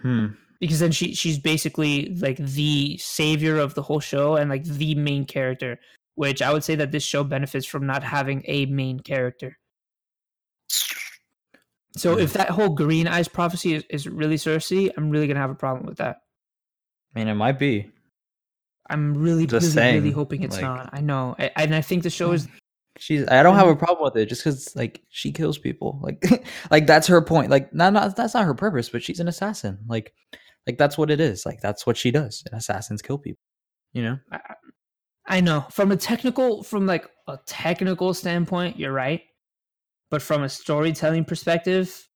[0.02, 0.28] Hmm.
[0.58, 4.96] because then she she's basically like the savior of the whole show and like the
[4.96, 5.78] main character
[6.16, 9.56] which i would say that this show benefits from not having a main character
[11.96, 12.38] so if mm-hmm.
[12.38, 15.86] that whole green eyes prophecy is, is really cersei i'm really gonna have a problem
[15.86, 16.18] with that
[17.14, 17.90] I mean, it might be.
[18.88, 21.80] i'm really Just really saying, really hoping it's like- not i know I, and i
[21.80, 22.34] think the show mm.
[22.34, 22.48] is
[22.98, 23.26] She's.
[23.28, 23.78] I don't have a mm.
[23.78, 25.98] problem with it, just because like she kills people.
[26.02, 26.22] Like,
[26.70, 27.50] like that's her point.
[27.50, 29.78] Like, not, not that's not her purpose, but she's an assassin.
[29.86, 30.12] Like,
[30.66, 31.46] like that's what it is.
[31.46, 32.44] Like that's what she does.
[32.52, 33.40] Assassins kill people.
[33.92, 34.18] You know.
[35.26, 39.22] I know from a technical, from like a technical standpoint, you're right.
[40.12, 42.06] But from a storytelling perspective,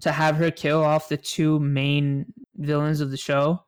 [0.00, 3.62] to have her kill off the two main villains of the show,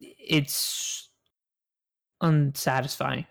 [0.00, 1.08] it's
[2.20, 3.26] unsatisfying.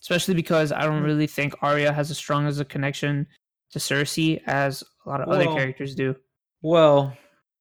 [0.00, 1.06] Especially because I don't mm.
[1.06, 3.26] really think Arya has as strong as a connection
[3.72, 6.14] to Cersei as a lot of other characters do.
[6.62, 7.16] Well,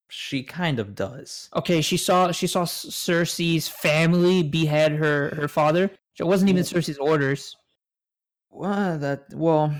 [0.09, 1.49] she kind of does.
[1.55, 5.89] Okay, she saw she saw Cersei's family behead her her father.
[6.19, 7.55] It wasn't even Cersei's orders.
[8.51, 9.75] Well, that well.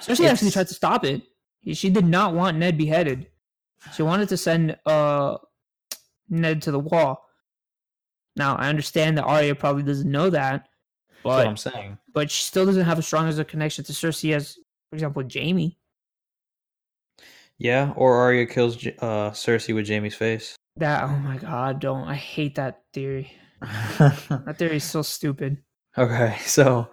[0.00, 1.22] Cersei actually it's- tried to stop it.
[1.64, 3.26] She- She did not want Ned beheaded.
[3.94, 5.38] She wanted to send uh
[6.28, 7.28] Ned to the wall.
[8.36, 10.68] Now I understand that Arya probably doesn't know that,
[11.22, 11.98] That's what I'm saying.
[12.12, 14.58] but she still doesn't have as strong as a connection to Cersei as,
[14.90, 15.78] for example, Jaime.
[17.58, 20.56] Yeah, or Arya kills uh, Cersei with Jaime's face.
[20.76, 23.32] That oh my god, don't I hate that theory.
[23.98, 25.56] That theory is so stupid.
[25.96, 26.88] okay, so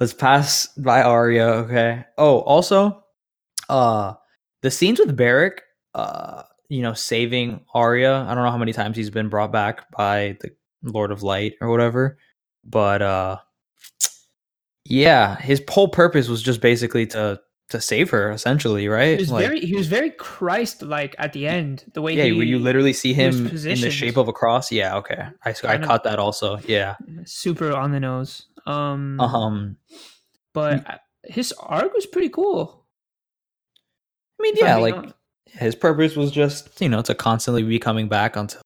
[0.00, 1.44] let's pass by Arya.
[1.44, 2.04] Okay.
[2.18, 3.04] Oh, also,
[3.68, 4.14] uh,
[4.62, 5.62] the scenes with Beric,
[5.94, 8.26] uh, you know, saving Arya.
[8.28, 10.50] I don't know how many times he's been brought back by the
[10.82, 12.18] Lord of Light or whatever,
[12.64, 13.38] but uh,
[14.84, 19.16] yeah, his whole purpose was just basically to to save her, essentially, right?
[19.18, 21.84] He was Like- very he was very Christ like at the end.
[21.94, 24.70] The way yeah, he where you literally see him in the shape of a cross.
[24.70, 26.58] Yeah, okay, I I caught that also.
[26.66, 28.46] Yeah, super on the nose.
[28.66, 29.76] Um, um,
[30.54, 32.86] but I- his arc was pretty cool.
[34.38, 35.12] I mean, if I'm yeah, like
[35.46, 38.60] his purpose was just you know to constantly be coming back until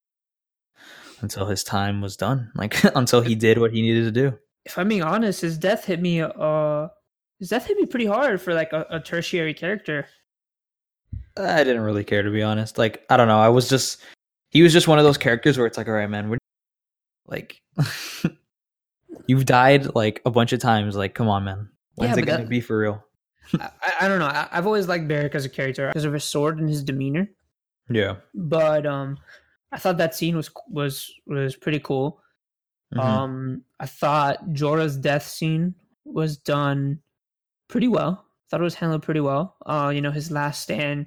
[1.22, 4.38] until his time was done, like until he did what he needed to do.
[4.66, 6.20] if I'm being honest, his death hit me.
[6.20, 6.88] Uh,
[7.48, 10.06] death hit me pretty hard for like a, a tertiary character.
[11.36, 12.76] I didn't really care to be honest.
[12.78, 14.00] Like I don't know, I was just
[14.50, 16.38] he was just one of those characters where it's like, all right, man, we're
[17.26, 17.60] like
[19.26, 20.96] you've died like a bunch of times.
[20.96, 23.04] Like, come on, man, when's Yeah, it gonna that- be for real?
[23.58, 23.70] I,
[24.02, 24.26] I- don't know.
[24.26, 27.28] I, I've always liked Beric as a character because of his sword and his demeanor.
[27.88, 29.18] Yeah, But um,
[29.72, 32.20] I thought that scene was was was pretty cool.
[32.94, 33.00] Mhm.
[33.00, 35.74] Um, I thought Jorah's death scene
[36.04, 37.00] was done
[37.70, 38.24] pretty well.
[38.50, 39.56] Thought it was handled pretty well.
[39.64, 41.06] Uh, you know, his last stand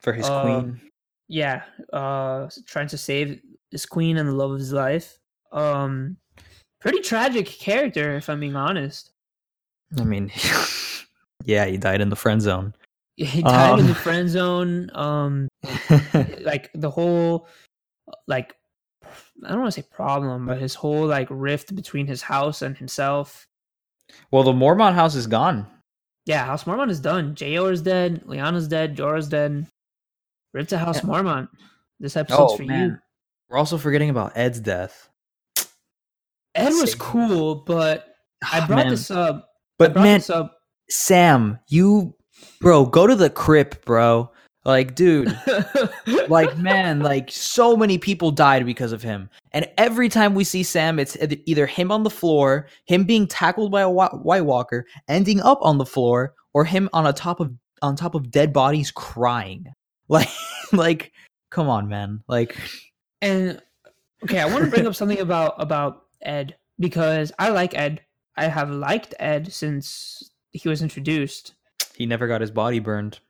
[0.00, 0.80] for his uh, queen.
[1.28, 1.62] yeah,
[1.92, 5.18] uh, trying to save his queen and the love of his life.
[5.52, 6.16] Um,
[6.80, 9.10] pretty tragic character, if I'm being honest.
[9.98, 10.30] I mean,
[11.44, 12.74] yeah, he died in the friend zone.
[13.16, 13.86] He died in Um.
[13.88, 14.90] the friend zone.
[14.94, 15.48] Um,
[16.40, 17.48] like the whole,
[18.26, 18.56] like,
[19.44, 22.74] I don't want to say problem, but his whole like rift between his house and
[22.78, 23.44] himself.
[24.30, 25.66] well, the Mormont house is gone.
[26.26, 27.34] Yeah, House Mormont is done.
[27.34, 28.22] Jo is dead.
[28.26, 28.96] Lyanna's dead.
[28.96, 29.66] Jorah's dead.
[30.52, 31.02] Rip to House Yeah.
[31.10, 31.48] Mormont.
[31.98, 32.96] This episode's Oh for you.
[33.48, 35.08] we're also forgetting about Edd's death.
[36.54, 38.88] Edd was cool, but I Ah, brought man.
[38.90, 39.48] this up.
[39.78, 40.58] But man, this up.
[40.88, 42.14] Sam, you,
[42.60, 44.30] bro, go to the crypt, bro.
[44.64, 45.34] Like, dude,
[46.28, 50.62] like man like so many people died because of him and every time we see
[50.62, 55.40] sam it's either him on the floor him being tackled by a white walker ending
[55.40, 58.90] up on the floor or him on a top of on top of dead bodies
[58.90, 59.66] crying.
[60.10, 60.28] Like
[60.72, 61.12] like
[61.50, 62.24] come on man.
[62.26, 62.56] Like
[63.22, 63.62] And
[64.24, 68.00] okay, I want to bring up something about about Edd because I like Edd.
[68.36, 71.54] I have liked Edd since he was introduced,
[71.94, 73.20] he never got his body burned.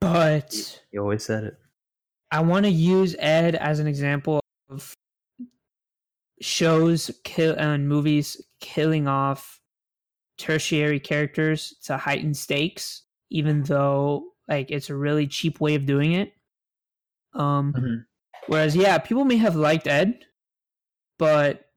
[0.00, 1.58] But he always said it.
[2.30, 4.40] I want to use Edd as an example
[4.72, 4.94] of
[6.40, 9.60] shows kill and movies killing off
[10.38, 16.12] tertiary characters to heighten stakes, even though like it's a really cheap way of doing
[16.12, 16.32] it.
[17.34, 18.06] Um, Mhm.
[18.48, 20.24] whereas yeah, people may have liked Edd,
[21.18, 21.70] but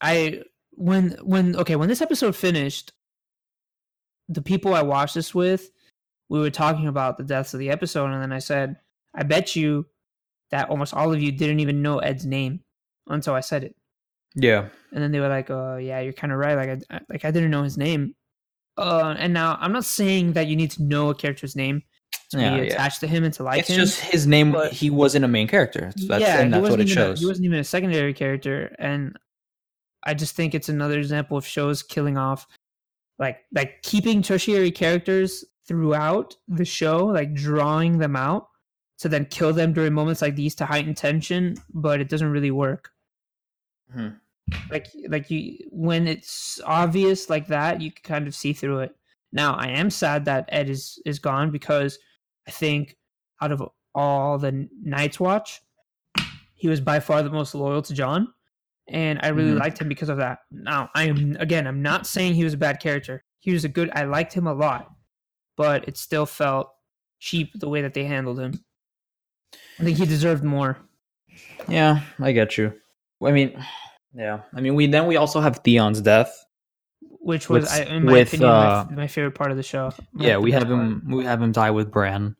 [0.00, 2.92] I when when okay when this episode finished,
[4.28, 5.70] the people I watched this with,
[6.28, 8.80] we were talking about the deaths of the episode, and then I said,
[9.14, 9.86] I bet you
[10.50, 12.60] that almost all of you didn't even know Edd's name
[13.08, 13.74] until I said it.
[14.34, 16.54] yeah And then they were like, "Oh, yeah, you're kind of right.
[16.56, 18.14] Like, I, like I didn't know his name."
[18.78, 21.82] Uh, and now I'm not saying that you need to know a character's name
[22.30, 22.72] to Yeah, be yeah.
[22.74, 23.80] attached to him and to like it's him.
[23.80, 26.80] It's just his name but- he wasn't a main character that's, yeah, and that's what
[26.80, 29.16] it even a- he wasn't even a secondary character, and
[30.04, 32.46] I just think it's another example of shows killing off,
[33.18, 38.48] like like keeping tertiary characters throughout the show, like drawing them out
[38.98, 42.50] to then kill them during moments like these to heighten tension, but it doesn't really
[42.50, 42.92] work.
[43.94, 44.18] Mhm.
[44.70, 48.96] Like like you when it's obvious like that, you can kind of see through it.
[49.32, 51.98] Now I am sad that Edd is is gone because
[52.46, 52.96] I think
[53.40, 53.62] out of
[53.94, 55.62] all the Night's Watch,
[56.54, 58.32] he was by far the most loyal to Jon,
[58.88, 59.58] and I really Mhm.
[59.58, 60.40] liked him because of that.
[60.50, 63.24] Now I am again, I'm not saying he was a bad character.
[63.40, 63.90] He was a good.
[63.94, 64.94] I liked him a lot,
[65.56, 66.72] but it still felt
[67.18, 68.64] cheap the way that they handled him.
[69.78, 70.78] I think he deserved more.
[71.68, 72.72] yeah i get you.
[73.24, 73.62] I mean
[74.14, 74.40] yeah.
[74.54, 76.32] I mean we then we also have theon's death
[77.20, 79.62] which was, With- I, in my with, opinion, uh, my, my favorite part of the
[79.62, 79.92] show.
[80.12, 80.86] My- yeah we have best part.
[80.86, 82.36] him we have him die with bran.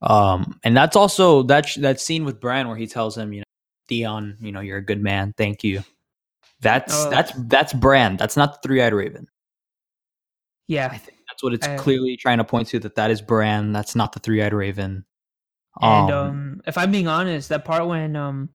[0.00, 3.40] Um and that's also that sh- that scene with bran where he tells him you
[3.40, 3.44] know
[3.88, 5.32] theon you know you're a good man.
[5.36, 5.82] Thank you.
[6.60, 7.10] That's Oh.
[7.10, 8.16] that's that's bran.
[8.16, 9.26] That's not the three-eyed raven.
[10.68, 13.20] Yeah, i think that's what it's I- clearly trying to point to that that is
[13.20, 13.72] bran.
[13.72, 15.04] That's not the three-eyed raven
[15.80, 18.50] and um, if I'm being honest, that part when um,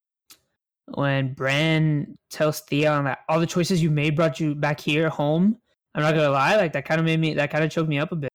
[0.85, 5.57] when Bran tells Theon that all the choices you made brought you back here home,
[5.95, 7.99] I'm not gonna lie, like that kind of made me that kind of choked me
[7.99, 8.31] up a bit.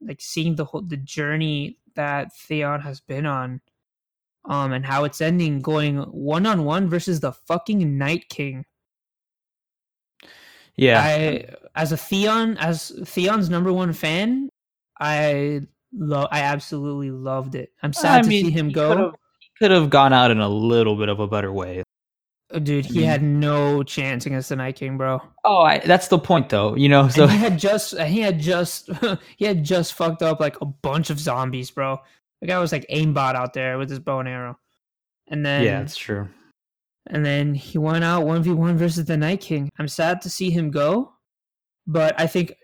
[0.00, 3.60] Like seeing the whole the journey that Theon has been on,
[4.44, 8.64] um, and how it's ending, going one on one versus the fucking Night King.
[10.76, 14.50] yeah I as a Theon as Theon's number one fan,
[15.00, 15.62] I
[15.96, 17.72] love I absolutely loved it.
[17.82, 19.12] I'm sad I to mean, see him go.
[19.58, 21.82] could have gone out in a little bit of a better way
[22.52, 23.06] Oh, Dude, he mm.
[23.06, 25.20] had no chance against the Night King, bro.
[25.44, 28.20] oh I, that's the point though you know so and he had just uh, he
[28.20, 28.88] had just
[29.36, 31.98] he had just fucked up like a bunch of zombies, bro.
[32.40, 34.58] The guy was like aimbot out there with his bow and arrow.
[35.28, 36.28] And then yeah that's true
[37.08, 39.68] and then he went out 1v1 versus the Night King.
[39.78, 41.12] I'm sad to see him go,
[41.86, 42.54] but I think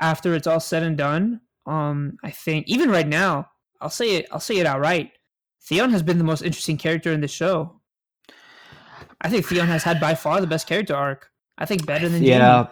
[0.00, 3.48] after it's all said and done, um I think even right now,
[3.80, 5.12] I'll say it I'll say it outright.
[5.62, 7.80] Theon has been the most interesting character in the show.
[9.20, 11.30] I think Theon has had by far the best character arc.
[11.58, 12.68] I think better than yeah Jaime.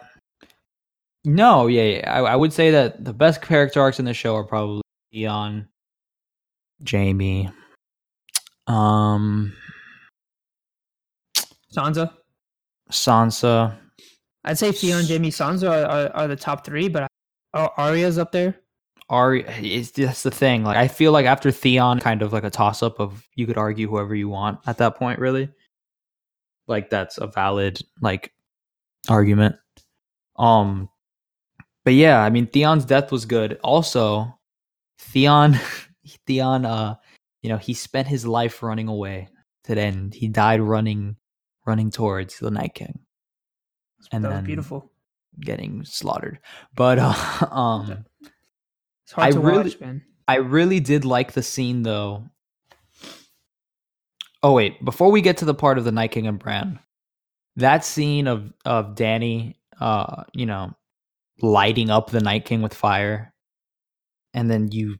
[1.25, 2.13] no yeah, yeah.
[2.13, 4.83] I, I would say that the best character arcs in the show are probably
[5.13, 5.69] Theon,
[6.89, 7.51] Jaime,
[8.67, 9.53] um,
[11.73, 12.13] Sansa.
[12.91, 13.77] Sansa.
[14.45, 17.09] I'd say Theon, Jaime, Sansa are, are, are the top three, but
[17.55, 18.57] Arya's up there.
[19.09, 19.45] Arya.
[19.59, 20.65] It's that's the thing.
[20.65, 23.59] Like I feel like after Theon, kind of like a toss up of you could
[23.59, 25.19] argue whoever you want at that point.
[25.19, 25.49] Really,
[26.67, 28.33] like that's a valid like
[29.09, 29.57] argument.
[30.37, 30.89] Um,
[31.85, 33.59] but yeah, I mean Theon's death was good.
[33.63, 34.39] Also,
[34.99, 35.59] Theon,
[36.27, 36.95] Theon, uh,
[37.43, 39.29] you know, he spent his life running away
[39.65, 40.15] to the end.
[40.15, 41.17] He died running,
[41.67, 43.01] running towards the Night King,
[44.13, 44.91] and that was then beautiful.
[45.41, 46.39] getting slaughtered.
[46.75, 48.07] But uh, um.
[49.05, 50.03] It's hard I to really- watch, man.
[50.27, 52.25] I really did like the scene though.
[54.43, 56.79] Oh wait, before we get to the part of the Night King and Bran,
[57.57, 60.75] that scene of of Dany, uh, you know,
[61.41, 63.33] lighting up the Night King with fire,
[64.33, 64.97] and then you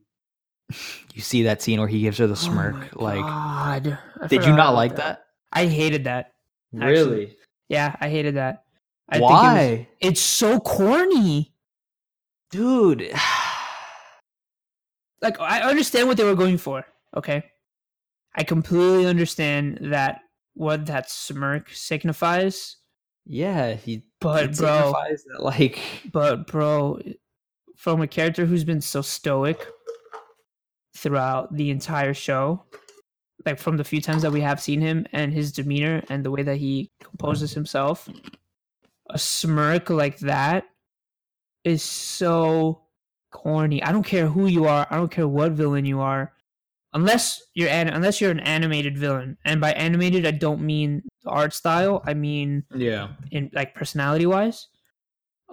[1.15, 2.75] you see that scene where he gives her the smirk.
[2.97, 3.99] Oh my like, God.
[4.29, 5.25] Did you not like that?
[5.53, 6.33] I hated that.
[6.75, 6.91] Actually.
[6.91, 7.37] Really?
[7.69, 8.65] Yeah, I hated that.
[9.09, 11.53] I Think it Why, was, it's so corny.
[12.51, 13.13] dude?
[15.23, 16.85] Like I understand what they were going for.
[17.17, 17.45] Okay,
[18.35, 20.21] I completely understand that
[20.55, 22.77] what that smirk signifies.
[23.27, 24.03] yeah, he.
[24.21, 25.81] But it bro, signifies that, like,
[26.13, 27.01] but bro,
[27.77, 29.67] from a character who's been so stoic
[30.97, 32.65] throughout the entire show,
[33.45, 36.31] like from the few times that we have seen him and his demeanor and the
[36.31, 38.09] way that he composes himself,
[39.11, 40.65] a smirk like that
[41.65, 42.84] is so
[43.35, 43.83] corny.
[43.83, 44.87] I don't care who you are.
[44.89, 46.33] I don't care what villain you are.
[46.95, 51.31] Unless you're an, unless you're an animated villain, and by animated I don't mean the
[51.31, 52.03] art style.
[52.07, 54.69] I mean yeah, in like personality wise.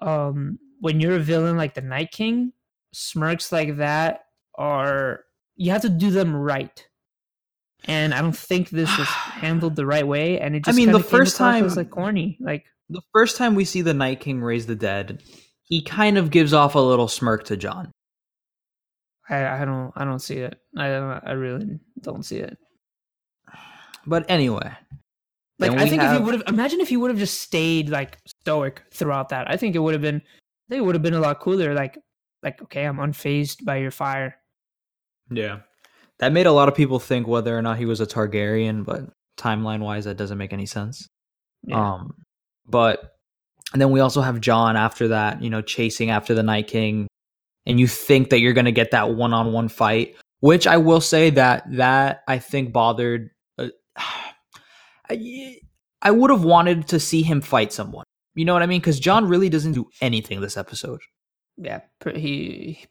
[0.02, 2.54] Um, when you're a villain like the Night King,
[2.94, 4.26] smirks like that
[4.56, 5.24] are
[5.56, 6.88] you have to do them right.
[7.86, 10.40] And I don't think this was handled the right way.
[10.40, 12.38] And it just I mean, the first time- was like corny.
[12.40, 15.24] Like the first time we see the Night King raise the dead,
[15.72, 17.90] he kind of gives off a little smirk to Jon.
[19.30, 20.60] I, I don't I don't see it.
[20.78, 22.58] I I really don't see it.
[24.06, 24.72] But anyway,
[25.60, 27.40] Like I we think if have- he would have imagine if he would have just
[27.42, 29.50] stayed like stoic throughout that.
[29.50, 31.74] I think it would have been I think it would have been a lot cooler.
[31.74, 31.98] Like
[32.44, 34.36] like okay, I'm unfazed by your fire.
[35.30, 35.60] yeah,
[36.20, 39.02] that made a lot of people think whether or not he was a Targaryen, but
[39.38, 41.08] timeline wise, that doesn't make any sense.
[41.64, 41.80] Yeah.
[41.94, 42.16] Um,
[42.68, 43.12] but
[43.74, 47.08] and then we also have Jon after that, you know, chasing after the Night King,
[47.66, 51.02] and you think that you're gonna get that one on one fight, which I will
[51.02, 53.30] say that that I think bothered.
[53.58, 53.68] Uh,
[55.10, 55.58] I,
[56.02, 58.06] I would have wanted to see him fight someone.
[58.36, 58.80] You know what I mean?
[58.80, 61.02] Because Jon really doesn't do anything this episode.
[61.58, 61.82] yeah,
[62.16, 62.86] he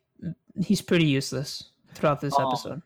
[0.63, 2.49] he's pretty useless throughout this Oh.
[2.49, 2.83] episode.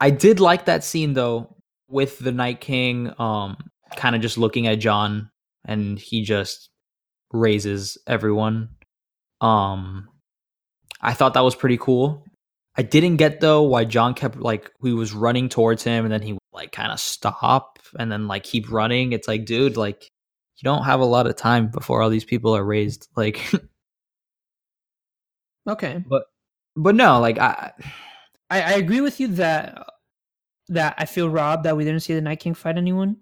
[0.00, 1.54] I did like that scene though
[1.88, 3.56] with the Night King um
[3.96, 5.30] kind of just looking at Jon
[5.64, 6.70] and he just
[7.32, 8.70] raises everyone.
[9.40, 10.08] Um
[11.00, 12.24] I thought that was pretty cool.
[12.76, 16.22] I didn't get though why Jon kept like he was running towards him and then
[16.22, 19.12] he would like kind of stop and then like keep running.
[19.12, 20.02] It's like dude like
[20.56, 23.40] you don't have a lot of time before all these people are raised like
[25.68, 26.24] Okay, but
[26.76, 27.72] but no like I
[28.50, 29.86] I, I agree with you that
[30.68, 33.18] that I feel robbed that we didn't see the Night King fight anyone.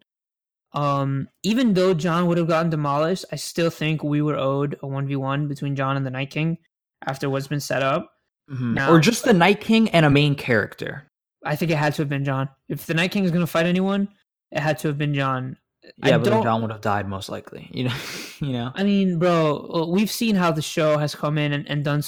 [0.72, 4.86] Um, even though Jon would have gotten demolished, I still think we were owed a
[4.86, 6.58] one v one between Jon and the Night King
[7.06, 8.12] after what's been set up.
[8.50, 8.74] mhm.
[8.74, 11.06] Now- or just the Night King and a main character.
[11.44, 12.48] I think it had to have been Jon.
[12.68, 14.08] If the Night King is going to fight anyone,
[14.50, 15.56] it had to have been Jon.
[16.02, 17.68] I Yeah, but then Jon would have died most likely.
[17.72, 17.94] You know,
[18.40, 18.72] you know.
[18.74, 22.02] I mean, bro, uh, we've seen how the show has come in and, and done.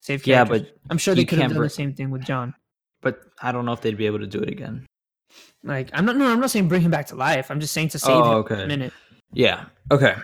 [0.00, 2.54] Save Yeah, but I'm sure they could have done br- the same thing with Jon.
[3.02, 4.86] but I don't know if they'd be able to do it again.
[5.64, 6.16] Like, I'm not.
[6.16, 7.50] No, I'm not saying bring him back to life.
[7.50, 8.62] I'm just saying to save Oh, him okay.
[8.62, 8.92] a minute.
[9.32, 9.66] Yeah.
[9.90, 10.14] Okay.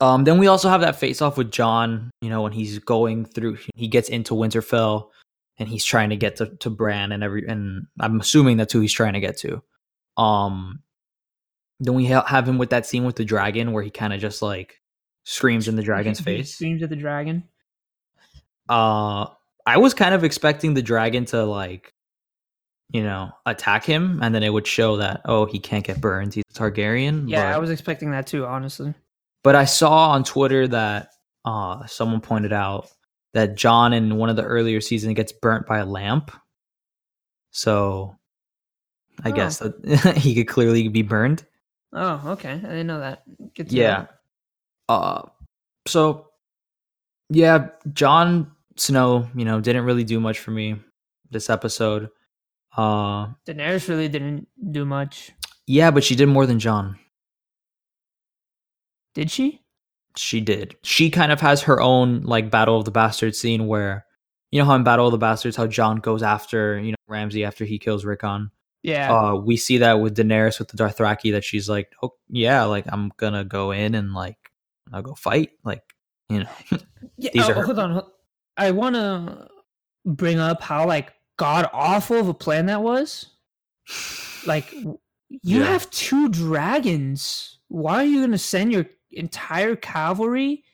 [0.00, 0.24] Um.
[0.24, 2.10] Then we also have that face off with Jon.
[2.20, 5.08] You know, when he's going through, he gets into Winterfell,
[5.58, 7.46] and he's trying to get to to Bran and every.
[7.46, 9.62] And I'm assuming that's who he's trying to get to.
[10.16, 10.80] Um.
[11.80, 14.20] Then we ha- have him with that scene with the dragon, where he kind of
[14.20, 14.80] just like
[15.24, 16.54] screams in the dragon's face.
[16.54, 17.44] Screams at the dragon.
[18.68, 19.26] uh
[19.66, 21.93] I was kind of expecting the dragon to like
[22.90, 26.34] you know attack him and then it would show that oh he can't get burned
[26.34, 28.44] he's a Targaryen Yeah, but, I was expecting that too.
[28.46, 28.94] Honestly.
[29.42, 31.10] but I saw on Twitter that
[31.44, 32.88] uh someone pointed out
[33.32, 36.30] that Jon in one of the earlier seasons gets burnt by a lamp
[37.50, 38.16] so
[39.24, 39.32] I Oh.
[39.32, 41.44] guess that he could clearly be burned
[41.96, 42.50] Oh, okay.
[42.50, 43.22] I didn't know that.
[43.54, 44.06] Good to yeah
[44.88, 45.22] uh
[45.86, 46.26] so
[47.30, 50.76] yeah Jon Snow you know didn't really do much for me
[51.30, 52.10] this episode
[52.76, 53.28] uh.
[53.46, 55.32] Daenerys really didn't do much,
[55.66, 56.98] Yeah, but she did more than Jon.
[59.14, 59.60] did she?
[60.16, 60.76] She did.
[60.82, 64.06] She kind of has her own like Battle of the Bastards scene where
[64.52, 67.44] you know how in Battle of the Bastards how Jon goes after, you know, Ramsay
[67.44, 68.50] after he kills Rickon.
[68.82, 69.12] Yeah.
[69.12, 72.84] Uh we see that with Daenerys with the Dothraki that she's like, "Oh, yeah, like
[72.88, 74.36] I'm going to go in and like
[74.92, 75.82] I'll go fight." Like,
[76.28, 76.50] you know.
[77.18, 77.30] yeah.
[77.48, 78.02] oh, hold on.
[78.56, 79.48] I want to
[80.04, 83.26] bring up how like god awful of a plan that was.
[84.46, 84.98] Like, you
[85.42, 85.64] Yeah.
[85.64, 87.58] have two dragons.
[87.68, 90.64] Why are you going to send your entire cavalry?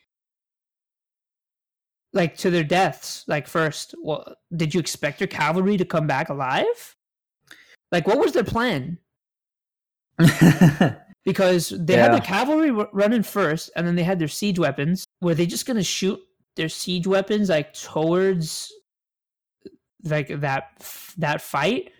[2.13, 3.23] Like to their deaths.
[3.27, 6.95] Like first, well, did you expect your cavalry to come back alive?
[7.91, 8.97] Like, what was their plan?
[11.25, 15.05] because they had the cavalry r- running first, and then they had their siege weapons.
[15.21, 16.19] Were they just gonna shoot
[16.55, 18.71] their siege weapons like towards
[20.03, 20.71] like that
[21.17, 21.91] that fight?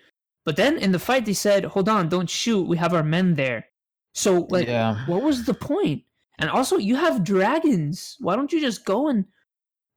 [0.43, 2.67] But then in the fight, they said, "Hold on, don't shoot.
[2.67, 3.65] We have our men there."
[4.13, 5.05] So like, yeah.
[5.05, 6.03] what was the point?
[6.39, 8.17] And also, you have dragons.
[8.19, 9.25] Why don't you just go and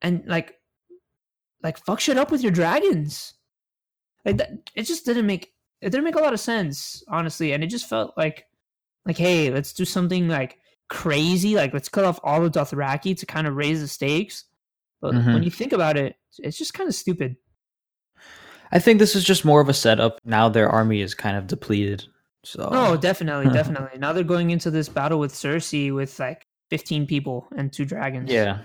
[0.02, 0.54] and like
[1.62, 3.34] like fuck shit up with your dragons?
[4.24, 7.52] Like that, it just didn't make it didn't make a lot of sense, honestly.
[7.52, 8.46] And it just felt like
[9.06, 11.54] like hey, let's do something like crazy.
[11.54, 14.44] Like let's cut off all of Dothraki to kind of raise the stakes.
[15.00, 15.34] But Mhm.
[15.34, 17.36] when you think about it, it's just kind of stupid.
[18.74, 20.18] I think this is just more of a setup.
[20.24, 22.04] Now their army is kind of depleted.
[22.42, 23.98] So Oh, definitely, definitely.
[23.98, 28.30] Now they're going into this battle with Cersei with like 15 people and two dragons.
[28.30, 28.58] Yeah.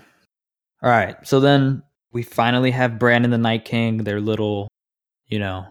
[0.82, 1.16] All right.
[1.26, 1.82] So then
[2.12, 4.68] we finally have Bran and the Night King, their little,
[5.26, 5.66] you know,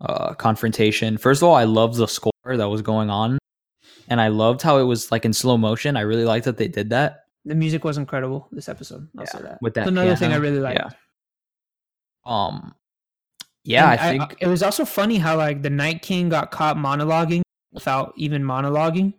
[0.00, 1.18] uh, confrontation.
[1.18, 3.38] First of all, I loved the score that was going on.
[4.08, 5.94] And I loved how it was like in slow motion.
[5.94, 7.24] I really liked that they did that.
[7.44, 9.06] The music was incredible this episode.
[9.18, 9.58] I'll say that.
[9.60, 10.80] With that another thing I really liked.
[10.80, 10.90] Yeah.
[12.24, 12.74] Um
[13.68, 16.50] Yeah, And I uh, think it was also funny how like the Night King got
[16.50, 19.12] caught monologuing without even monologuing.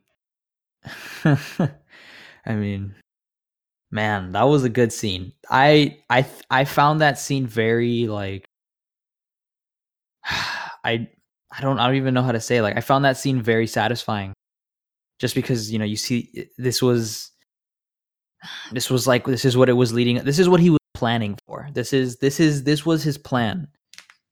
[1.24, 2.96] I mean,
[3.92, 5.34] man, that was a good scene.
[5.52, 8.48] I I I found that scene very like
[10.26, 11.08] I
[11.52, 12.64] I don't I don't even know how to say it.
[12.64, 14.34] like I found that scene very satisfying.
[15.20, 17.30] Just because, you know, you see eh, this was
[18.72, 21.38] this was like this is what it was leading this is what he was planning
[21.46, 21.68] for.
[21.72, 23.68] This is this is this was his plan.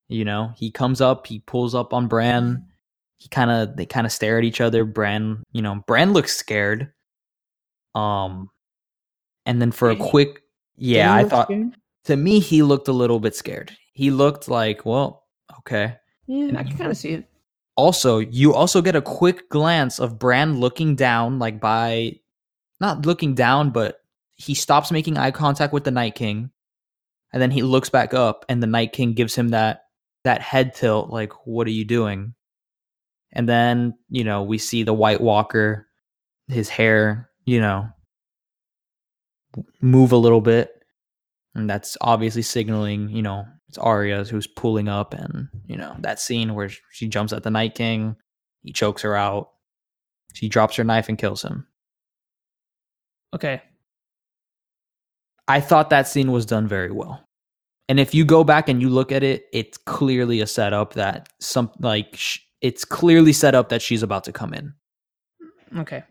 [0.08, 2.66] You know, he comes up, he pulls up on Bran.
[3.18, 4.86] He kind of they kind of stare at each other.
[4.86, 6.92] Bran, you know, Bran looks scared.
[7.96, 8.50] Um
[9.46, 10.42] and then for a quick
[10.76, 11.76] yeah, I thought scared?
[12.06, 13.76] to me he looked a little bit scared.
[13.94, 15.26] He looked like, well,
[15.60, 15.96] okay.
[16.28, 17.30] Yeah, I can kind of see it.
[17.76, 22.20] Also, you also get a quick glance of Bran looking down, like by
[22.80, 24.00] not looking down, but
[24.36, 26.52] he stops making eye contact with the Night King,
[27.34, 29.87] and then he looks back up, and the Night King gives him that
[30.28, 32.36] that head tilt, like, "What are you doing?"
[33.32, 35.88] And then you know we see the White Walker,
[36.48, 37.90] his hair, you know,
[39.82, 40.72] move a little bit,
[41.56, 46.20] and that's obviously signaling, you know, it's Arya who's pulling up, and you know that
[46.20, 48.16] scene where she jumps at the Night King,
[48.64, 49.52] he chokes her out,
[50.34, 51.68] she drops her knife and kills him.
[53.34, 53.62] Okay.
[55.48, 57.27] I thought that scene was done very well.
[57.90, 61.30] And if you go back and you look at it, it's clearly a setup that
[61.40, 64.74] some like sh- it's clearly set up that she's about to come in.
[65.78, 66.04] Okay.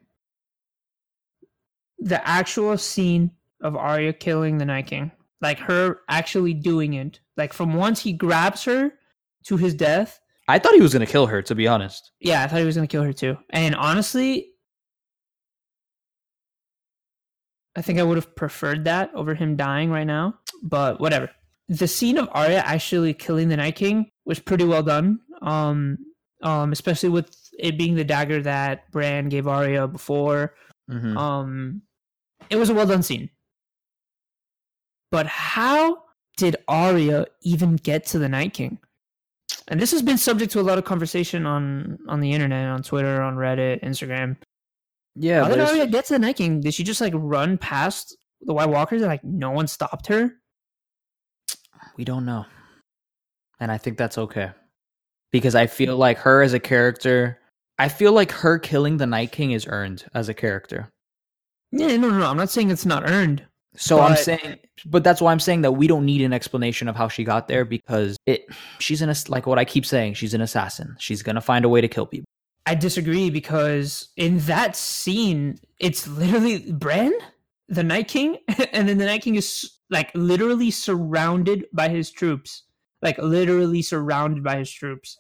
[1.99, 5.11] The actual scene of Arya killing the Night King,
[5.41, 8.93] like her actually doing it, like from once he grabs her
[9.45, 10.21] to his death.
[10.49, 12.13] I thought he was going to kill her to be honest.
[12.21, 13.37] Yeah, I thought he was gonna kill her too.
[13.51, 14.53] And honestly,
[17.77, 20.39] I think I would have preferred that over him dying right now.
[20.63, 21.31] But whatever.
[21.69, 25.21] The scene of Arya actually killing the Night King was pretty well done.
[25.43, 25.99] Um,
[26.43, 30.55] um, especially with it being the dagger that Bran gave Arya before.
[30.91, 31.17] Mhm.
[31.17, 31.83] Um,
[32.51, 33.31] it was a well done scene.
[35.11, 36.03] But how
[36.37, 38.79] did Arya even get to the Night King?
[39.69, 42.83] And this has been subject to a lot of conversation on on the internet, on
[42.83, 44.37] Twitter, on Reddit, Instagram.
[45.15, 46.61] Yeah, how did Arya get to the Night King?
[46.61, 50.35] Did she just like run past the White Walkers and like no one stopped her?
[51.97, 52.47] We don't know.
[53.61, 54.51] And I think that's okay.
[55.33, 57.39] Because I feel like her as a character,
[57.79, 60.89] I feel like her killing the Night King is earned as a character.
[61.73, 62.27] Yeah, no, no, no.
[62.27, 63.45] I'm not saying it's not earned.
[63.77, 66.89] So I'm But- saying, but that's why I'm saying that we don't need an explanation
[66.89, 68.47] of how she got there because it.
[68.79, 70.15] She's an like what I keep saying.
[70.15, 70.97] She's an assassin.
[70.99, 72.25] She's gonna find a way to kill people.
[72.65, 77.13] I disagree because in that scene, it's literally Bran,
[77.69, 78.39] the Night King,
[78.73, 82.65] and then the Night King is like literally surrounded by his troops.
[83.03, 85.19] Like literally surrounded by his troops.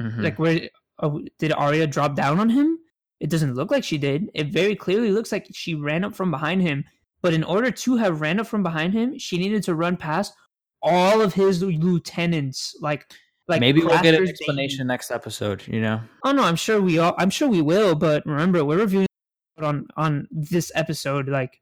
[0.00, 0.22] Mhm.
[0.22, 0.68] Like where
[1.00, 2.78] oh, did Arya drop down on him?
[3.20, 4.30] It doesn't look like she did.
[4.34, 6.84] It very clearly looks like she ran up from behind him.
[7.22, 10.34] But in order to have ran up from behind him, she needed to run past
[10.82, 12.76] all of his lieutenants.
[12.80, 13.06] Like,
[13.46, 15.62] like Maybe we'll get an explanation next episode.
[15.68, 16.00] You know.
[16.24, 17.14] Oh no, I'm sure we all.
[17.18, 17.94] I'm sure we will.
[17.94, 19.06] But remember, we're reviewing
[19.58, 21.60] on on this episode, like,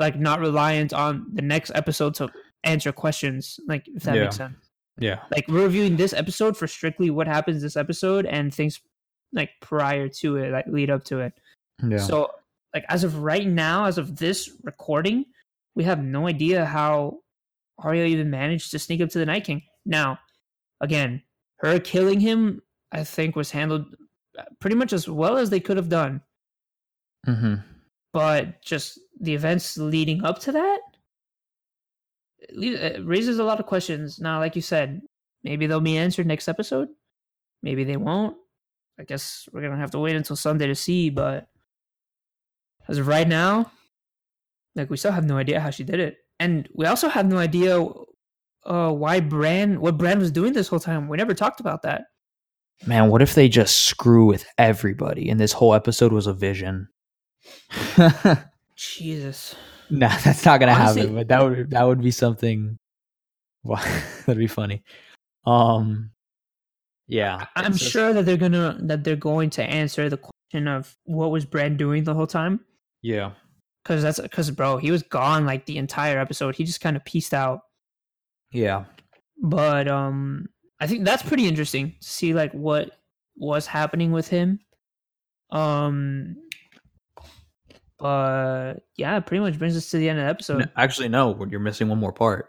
[0.00, 2.28] like not reliant on the next episode to
[2.64, 3.60] answer questions.
[3.68, 4.22] Like, if that Yeah.
[4.24, 4.56] makes sense.
[4.98, 5.20] Yeah.
[5.30, 8.80] Like, we're reviewing this episode for strictly what happens this episode and things
[9.32, 11.32] like prior to it, like lead up to it.
[11.86, 11.98] Yeah.
[11.98, 12.32] So,
[12.74, 15.24] like as of right now, as of this recording,
[15.76, 17.20] we have no idea how
[17.78, 19.62] Arya even managed to sneak up to the Night King.
[19.86, 20.18] Now,
[20.80, 21.22] again,
[21.58, 22.60] her killing him,
[22.92, 23.94] I think, was handled
[24.60, 26.20] pretty much as well as they could have done.
[27.26, 27.54] hmm
[28.12, 30.80] but just the events leading up to that
[32.48, 34.18] it raises a lot of questions.
[34.18, 35.02] Now, like you said,
[35.44, 36.88] maybe they'll be answered next episode.
[37.62, 38.36] Maybe they won't.
[38.98, 41.10] I guess we're gonna have to wait until Sunday to see.
[41.10, 41.48] But
[42.88, 43.70] as of right now,
[44.74, 47.38] like we still have no idea how she did it, and we also have no
[47.38, 47.82] idea
[48.66, 51.08] uh, why Bran, what Bran was doing this whole time.
[51.08, 52.04] We never talked about that.
[52.86, 56.88] Man, what if they just screw with everybody and this whole episode was a vision?
[58.76, 59.54] Jesus.
[59.90, 61.14] nah, that's not gonna Honestly- happen.
[61.16, 62.76] But that would that would be something.
[63.62, 63.82] Wow,
[64.24, 64.82] that'd be funny.
[65.44, 66.12] Um,
[67.08, 70.96] yeah, I'm just- sure that they're gonna that they're going to answer the question of
[71.04, 72.60] what was Bran doing the whole time.
[73.02, 73.32] Yeah,
[73.84, 76.56] Cause that's cause bro, he was gone like the entire episode.
[76.56, 77.60] He just kind of pieced out.
[78.50, 78.84] yeah,
[79.42, 80.48] But um
[80.80, 82.98] I think that's pretty interesting to see like what
[83.36, 84.60] was happening with him.
[85.50, 86.36] Um
[88.00, 90.58] but yeah, it pretty much brings us to the end of the episode.
[90.58, 92.48] No, actually, no, you're missing one more part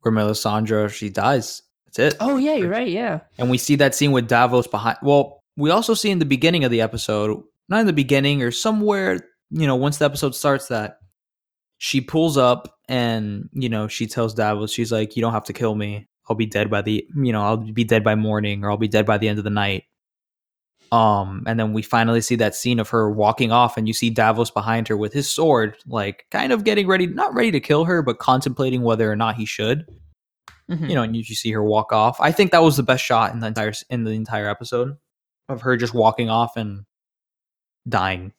[0.00, 1.62] where Melisandre she dies.
[1.86, 2.16] That's it.
[2.20, 3.20] Oh yeah, you're right, yeah.
[3.38, 4.98] And we see that scene with Davos behind.
[5.02, 8.50] Well, we also see in the beginning of the episode, not in the beginning or
[8.50, 9.20] somewhere,
[9.50, 10.98] you know, once the episode starts, that
[11.78, 15.52] she pulls up and, you know, she tells Davos, she's like, you don't have to
[15.52, 16.08] kill me.
[16.28, 18.88] I'll be dead by the, you know, I'll be dead by morning or I'll be
[18.88, 19.84] dead by the end of the night.
[20.92, 24.10] Um, and then we finally see that scene of her walking off, and you see
[24.10, 27.84] Davos behind her with his sword, like kind of getting ready, not ready to kill
[27.84, 29.86] her, but contemplating whether or not he should
[30.68, 30.88] Mhm.
[30.88, 32.20] you know, and you just see her walk off.
[32.20, 34.96] I think that was the best shot in the entire in the entire episode
[35.48, 36.84] of her just walking off and
[37.88, 38.32] dying.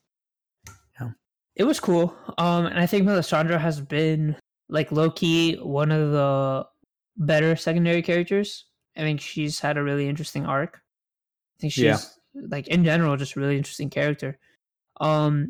[1.56, 2.16] It was cool.
[2.38, 4.36] Um, and I think Melisandre has been
[4.70, 6.68] like low key one of the
[7.16, 8.66] better secondary characters.
[8.96, 10.76] I think she's had a really interesting arc.
[10.76, 11.98] I think she's Yeah.
[12.50, 14.38] Like in general just really interesting character.
[15.00, 15.50] Um,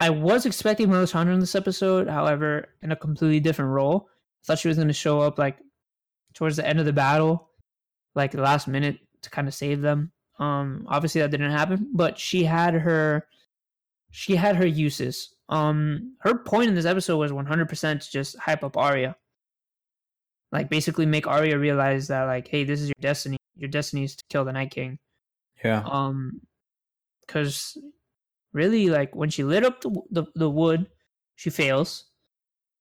[0.00, 4.08] I was expecting Melisandre in this episode, however, in a completely different role.
[4.08, 5.58] I thought she was going to show up like
[6.34, 7.48] towards the end of the battle,
[8.14, 10.12] like the last minute to kind of save them.
[10.38, 13.26] Um, obviously that didn't happen, but she had her
[14.10, 15.34] she had her uses.
[15.48, 19.16] Um, her point in this episode was 100% to just hype up Arya.
[20.52, 23.38] Like basically make Arya realize that like, hey, this is your destiny.
[23.56, 24.98] Your destiny is to kill the Night King.
[25.64, 25.82] Yeah.
[25.86, 26.40] Um,
[27.26, 27.78] because
[28.52, 30.86] really, like when she lit up the, the the wood,
[31.36, 32.04] she fails.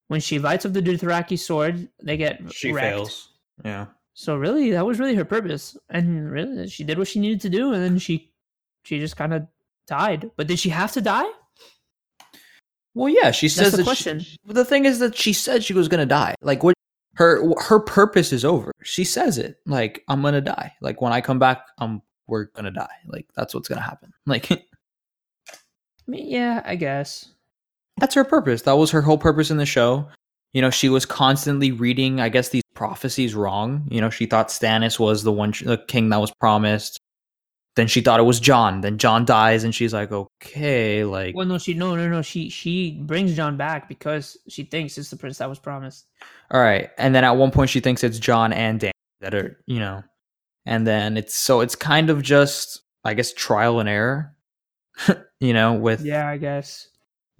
[0.10, 2.86] When she lights up the Dothraki sword, they get She wrecked.
[2.88, 3.30] fails.
[3.64, 3.86] Yeah.
[4.14, 7.50] So really, that was really her purpose, and really, she did what she needed to
[7.50, 8.32] do, and then she
[8.84, 9.48] she just kind of
[9.88, 10.30] died.
[10.36, 11.30] But did she have to die?
[12.94, 14.20] Well, yeah, she That's says the that question.
[14.20, 16.36] She, the thing is that she said she was gonna die.
[16.42, 16.76] Like what
[17.16, 18.72] her her purpose is over.
[18.84, 19.58] She says it.
[19.66, 20.74] Like I'm gonna die.
[20.82, 22.96] Like when I come back, I'm we're gonna die.
[23.08, 24.14] Like that's what's gonna happen.
[24.26, 24.62] Like I
[26.08, 27.30] mean, yeah, I guess.
[27.98, 28.64] that's her purpose.
[28.64, 30.08] That was her whole purpose in the show.
[30.54, 33.88] You know, she was constantly reading, I guess, these prophecies wrong.
[33.90, 37.00] You know, she thought Stannis was the one, the king that was promised.
[37.76, 38.82] Then she thought it was Jon.
[38.82, 42.50] Then Jon dies, and she's like, okay, like, Well, no, she no no no she
[42.50, 46.06] she brings Jon back because she thinks it's the prince that was promised.
[46.52, 46.92] all right.
[47.00, 50.04] And then at one point, she thinks it's Jon and Dan that are, you know,
[50.66, 54.34] and then it's so it's kind of just, I guess, trial and error.
[55.40, 56.88] you know, with Yeah, I guess.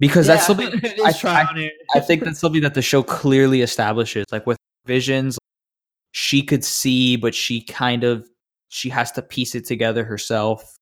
[0.00, 0.68] because that's something
[1.04, 1.70] I- is trial and error.
[1.94, 4.26] I think that's something that the show clearly establishes.
[4.32, 5.38] Like with visions,
[6.12, 8.26] she could see, but she kind of
[8.68, 10.76] she has to piece it together herself.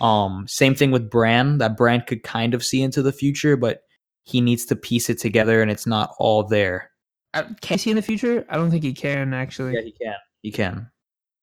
[0.00, 1.58] Um, same thing with Bran.
[1.58, 3.80] That Bran could kind of see into the future, but
[4.24, 6.90] he needs to piece it together, and it's not all there.
[7.34, 8.46] Uh, Can he see in the future?
[8.48, 9.74] I don't think he can actually.
[9.74, 10.14] Yeah, he can.
[10.42, 10.90] He can.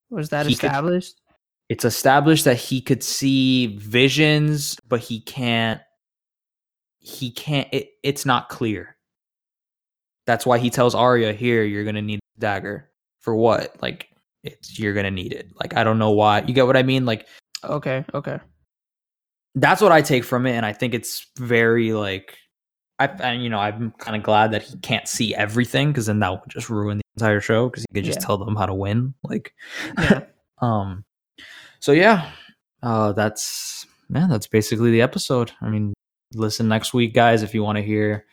[0.09, 1.21] Was that he could- established?
[1.69, 5.81] It's established that he could see visions, but he can't.
[6.99, 7.67] He can't.
[7.73, 8.95] It, it's not clear.
[10.25, 12.89] That's why he tells Arya, "Here, you're gonna need a dagger
[13.19, 13.81] for what?
[13.81, 14.07] Like,
[14.43, 15.51] it's you're gonna need it.
[15.59, 16.41] Like, I don't know why.
[16.41, 17.05] You get what I mean?
[17.05, 17.27] Like,
[17.65, 18.39] Okay, okay.
[19.55, 22.37] that's what I take from it, and I think it's very like,
[22.99, 26.19] I and you know, I'm kind of glad that he can't see everything because then
[26.19, 28.25] that would just ruin the entire show because you could just Yeah.
[28.25, 29.13] tell them how to win.
[29.23, 29.53] Like,
[29.97, 30.25] Yeah.
[30.61, 31.03] um,
[31.79, 32.31] so yeah,
[32.83, 35.51] uh, that's man, that's basically the episode.
[35.61, 35.93] I mean,
[36.33, 38.25] listen next week, guys, if you want to hear,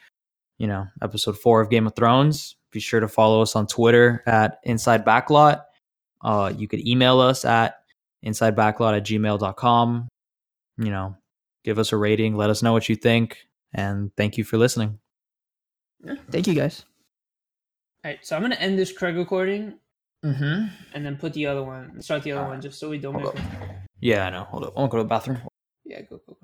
[0.58, 2.56] you know, episode four of Game of Thrones.
[2.70, 5.62] Be sure to follow us on Twitter at Inside Backlot.
[6.22, 7.76] Uh, you could email us at
[8.24, 10.08] insidebacklot at gmail.com.
[10.78, 11.16] You know,
[11.64, 14.98] give us a rating, let us know what you think, and thank you for listening.
[16.30, 16.84] Thank you guys.
[18.04, 19.78] All right, so I'm gonna end this Craig recording
[20.24, 20.66] Mm-hmm.
[20.94, 23.26] and then put the other one, start the other one, just so we don't Hold
[23.26, 23.38] up.
[24.00, 24.44] Yeah, I know.
[24.44, 24.72] Hold up.
[24.76, 25.38] I want to go to the bathroom.
[25.84, 26.43] Yeah, go go go.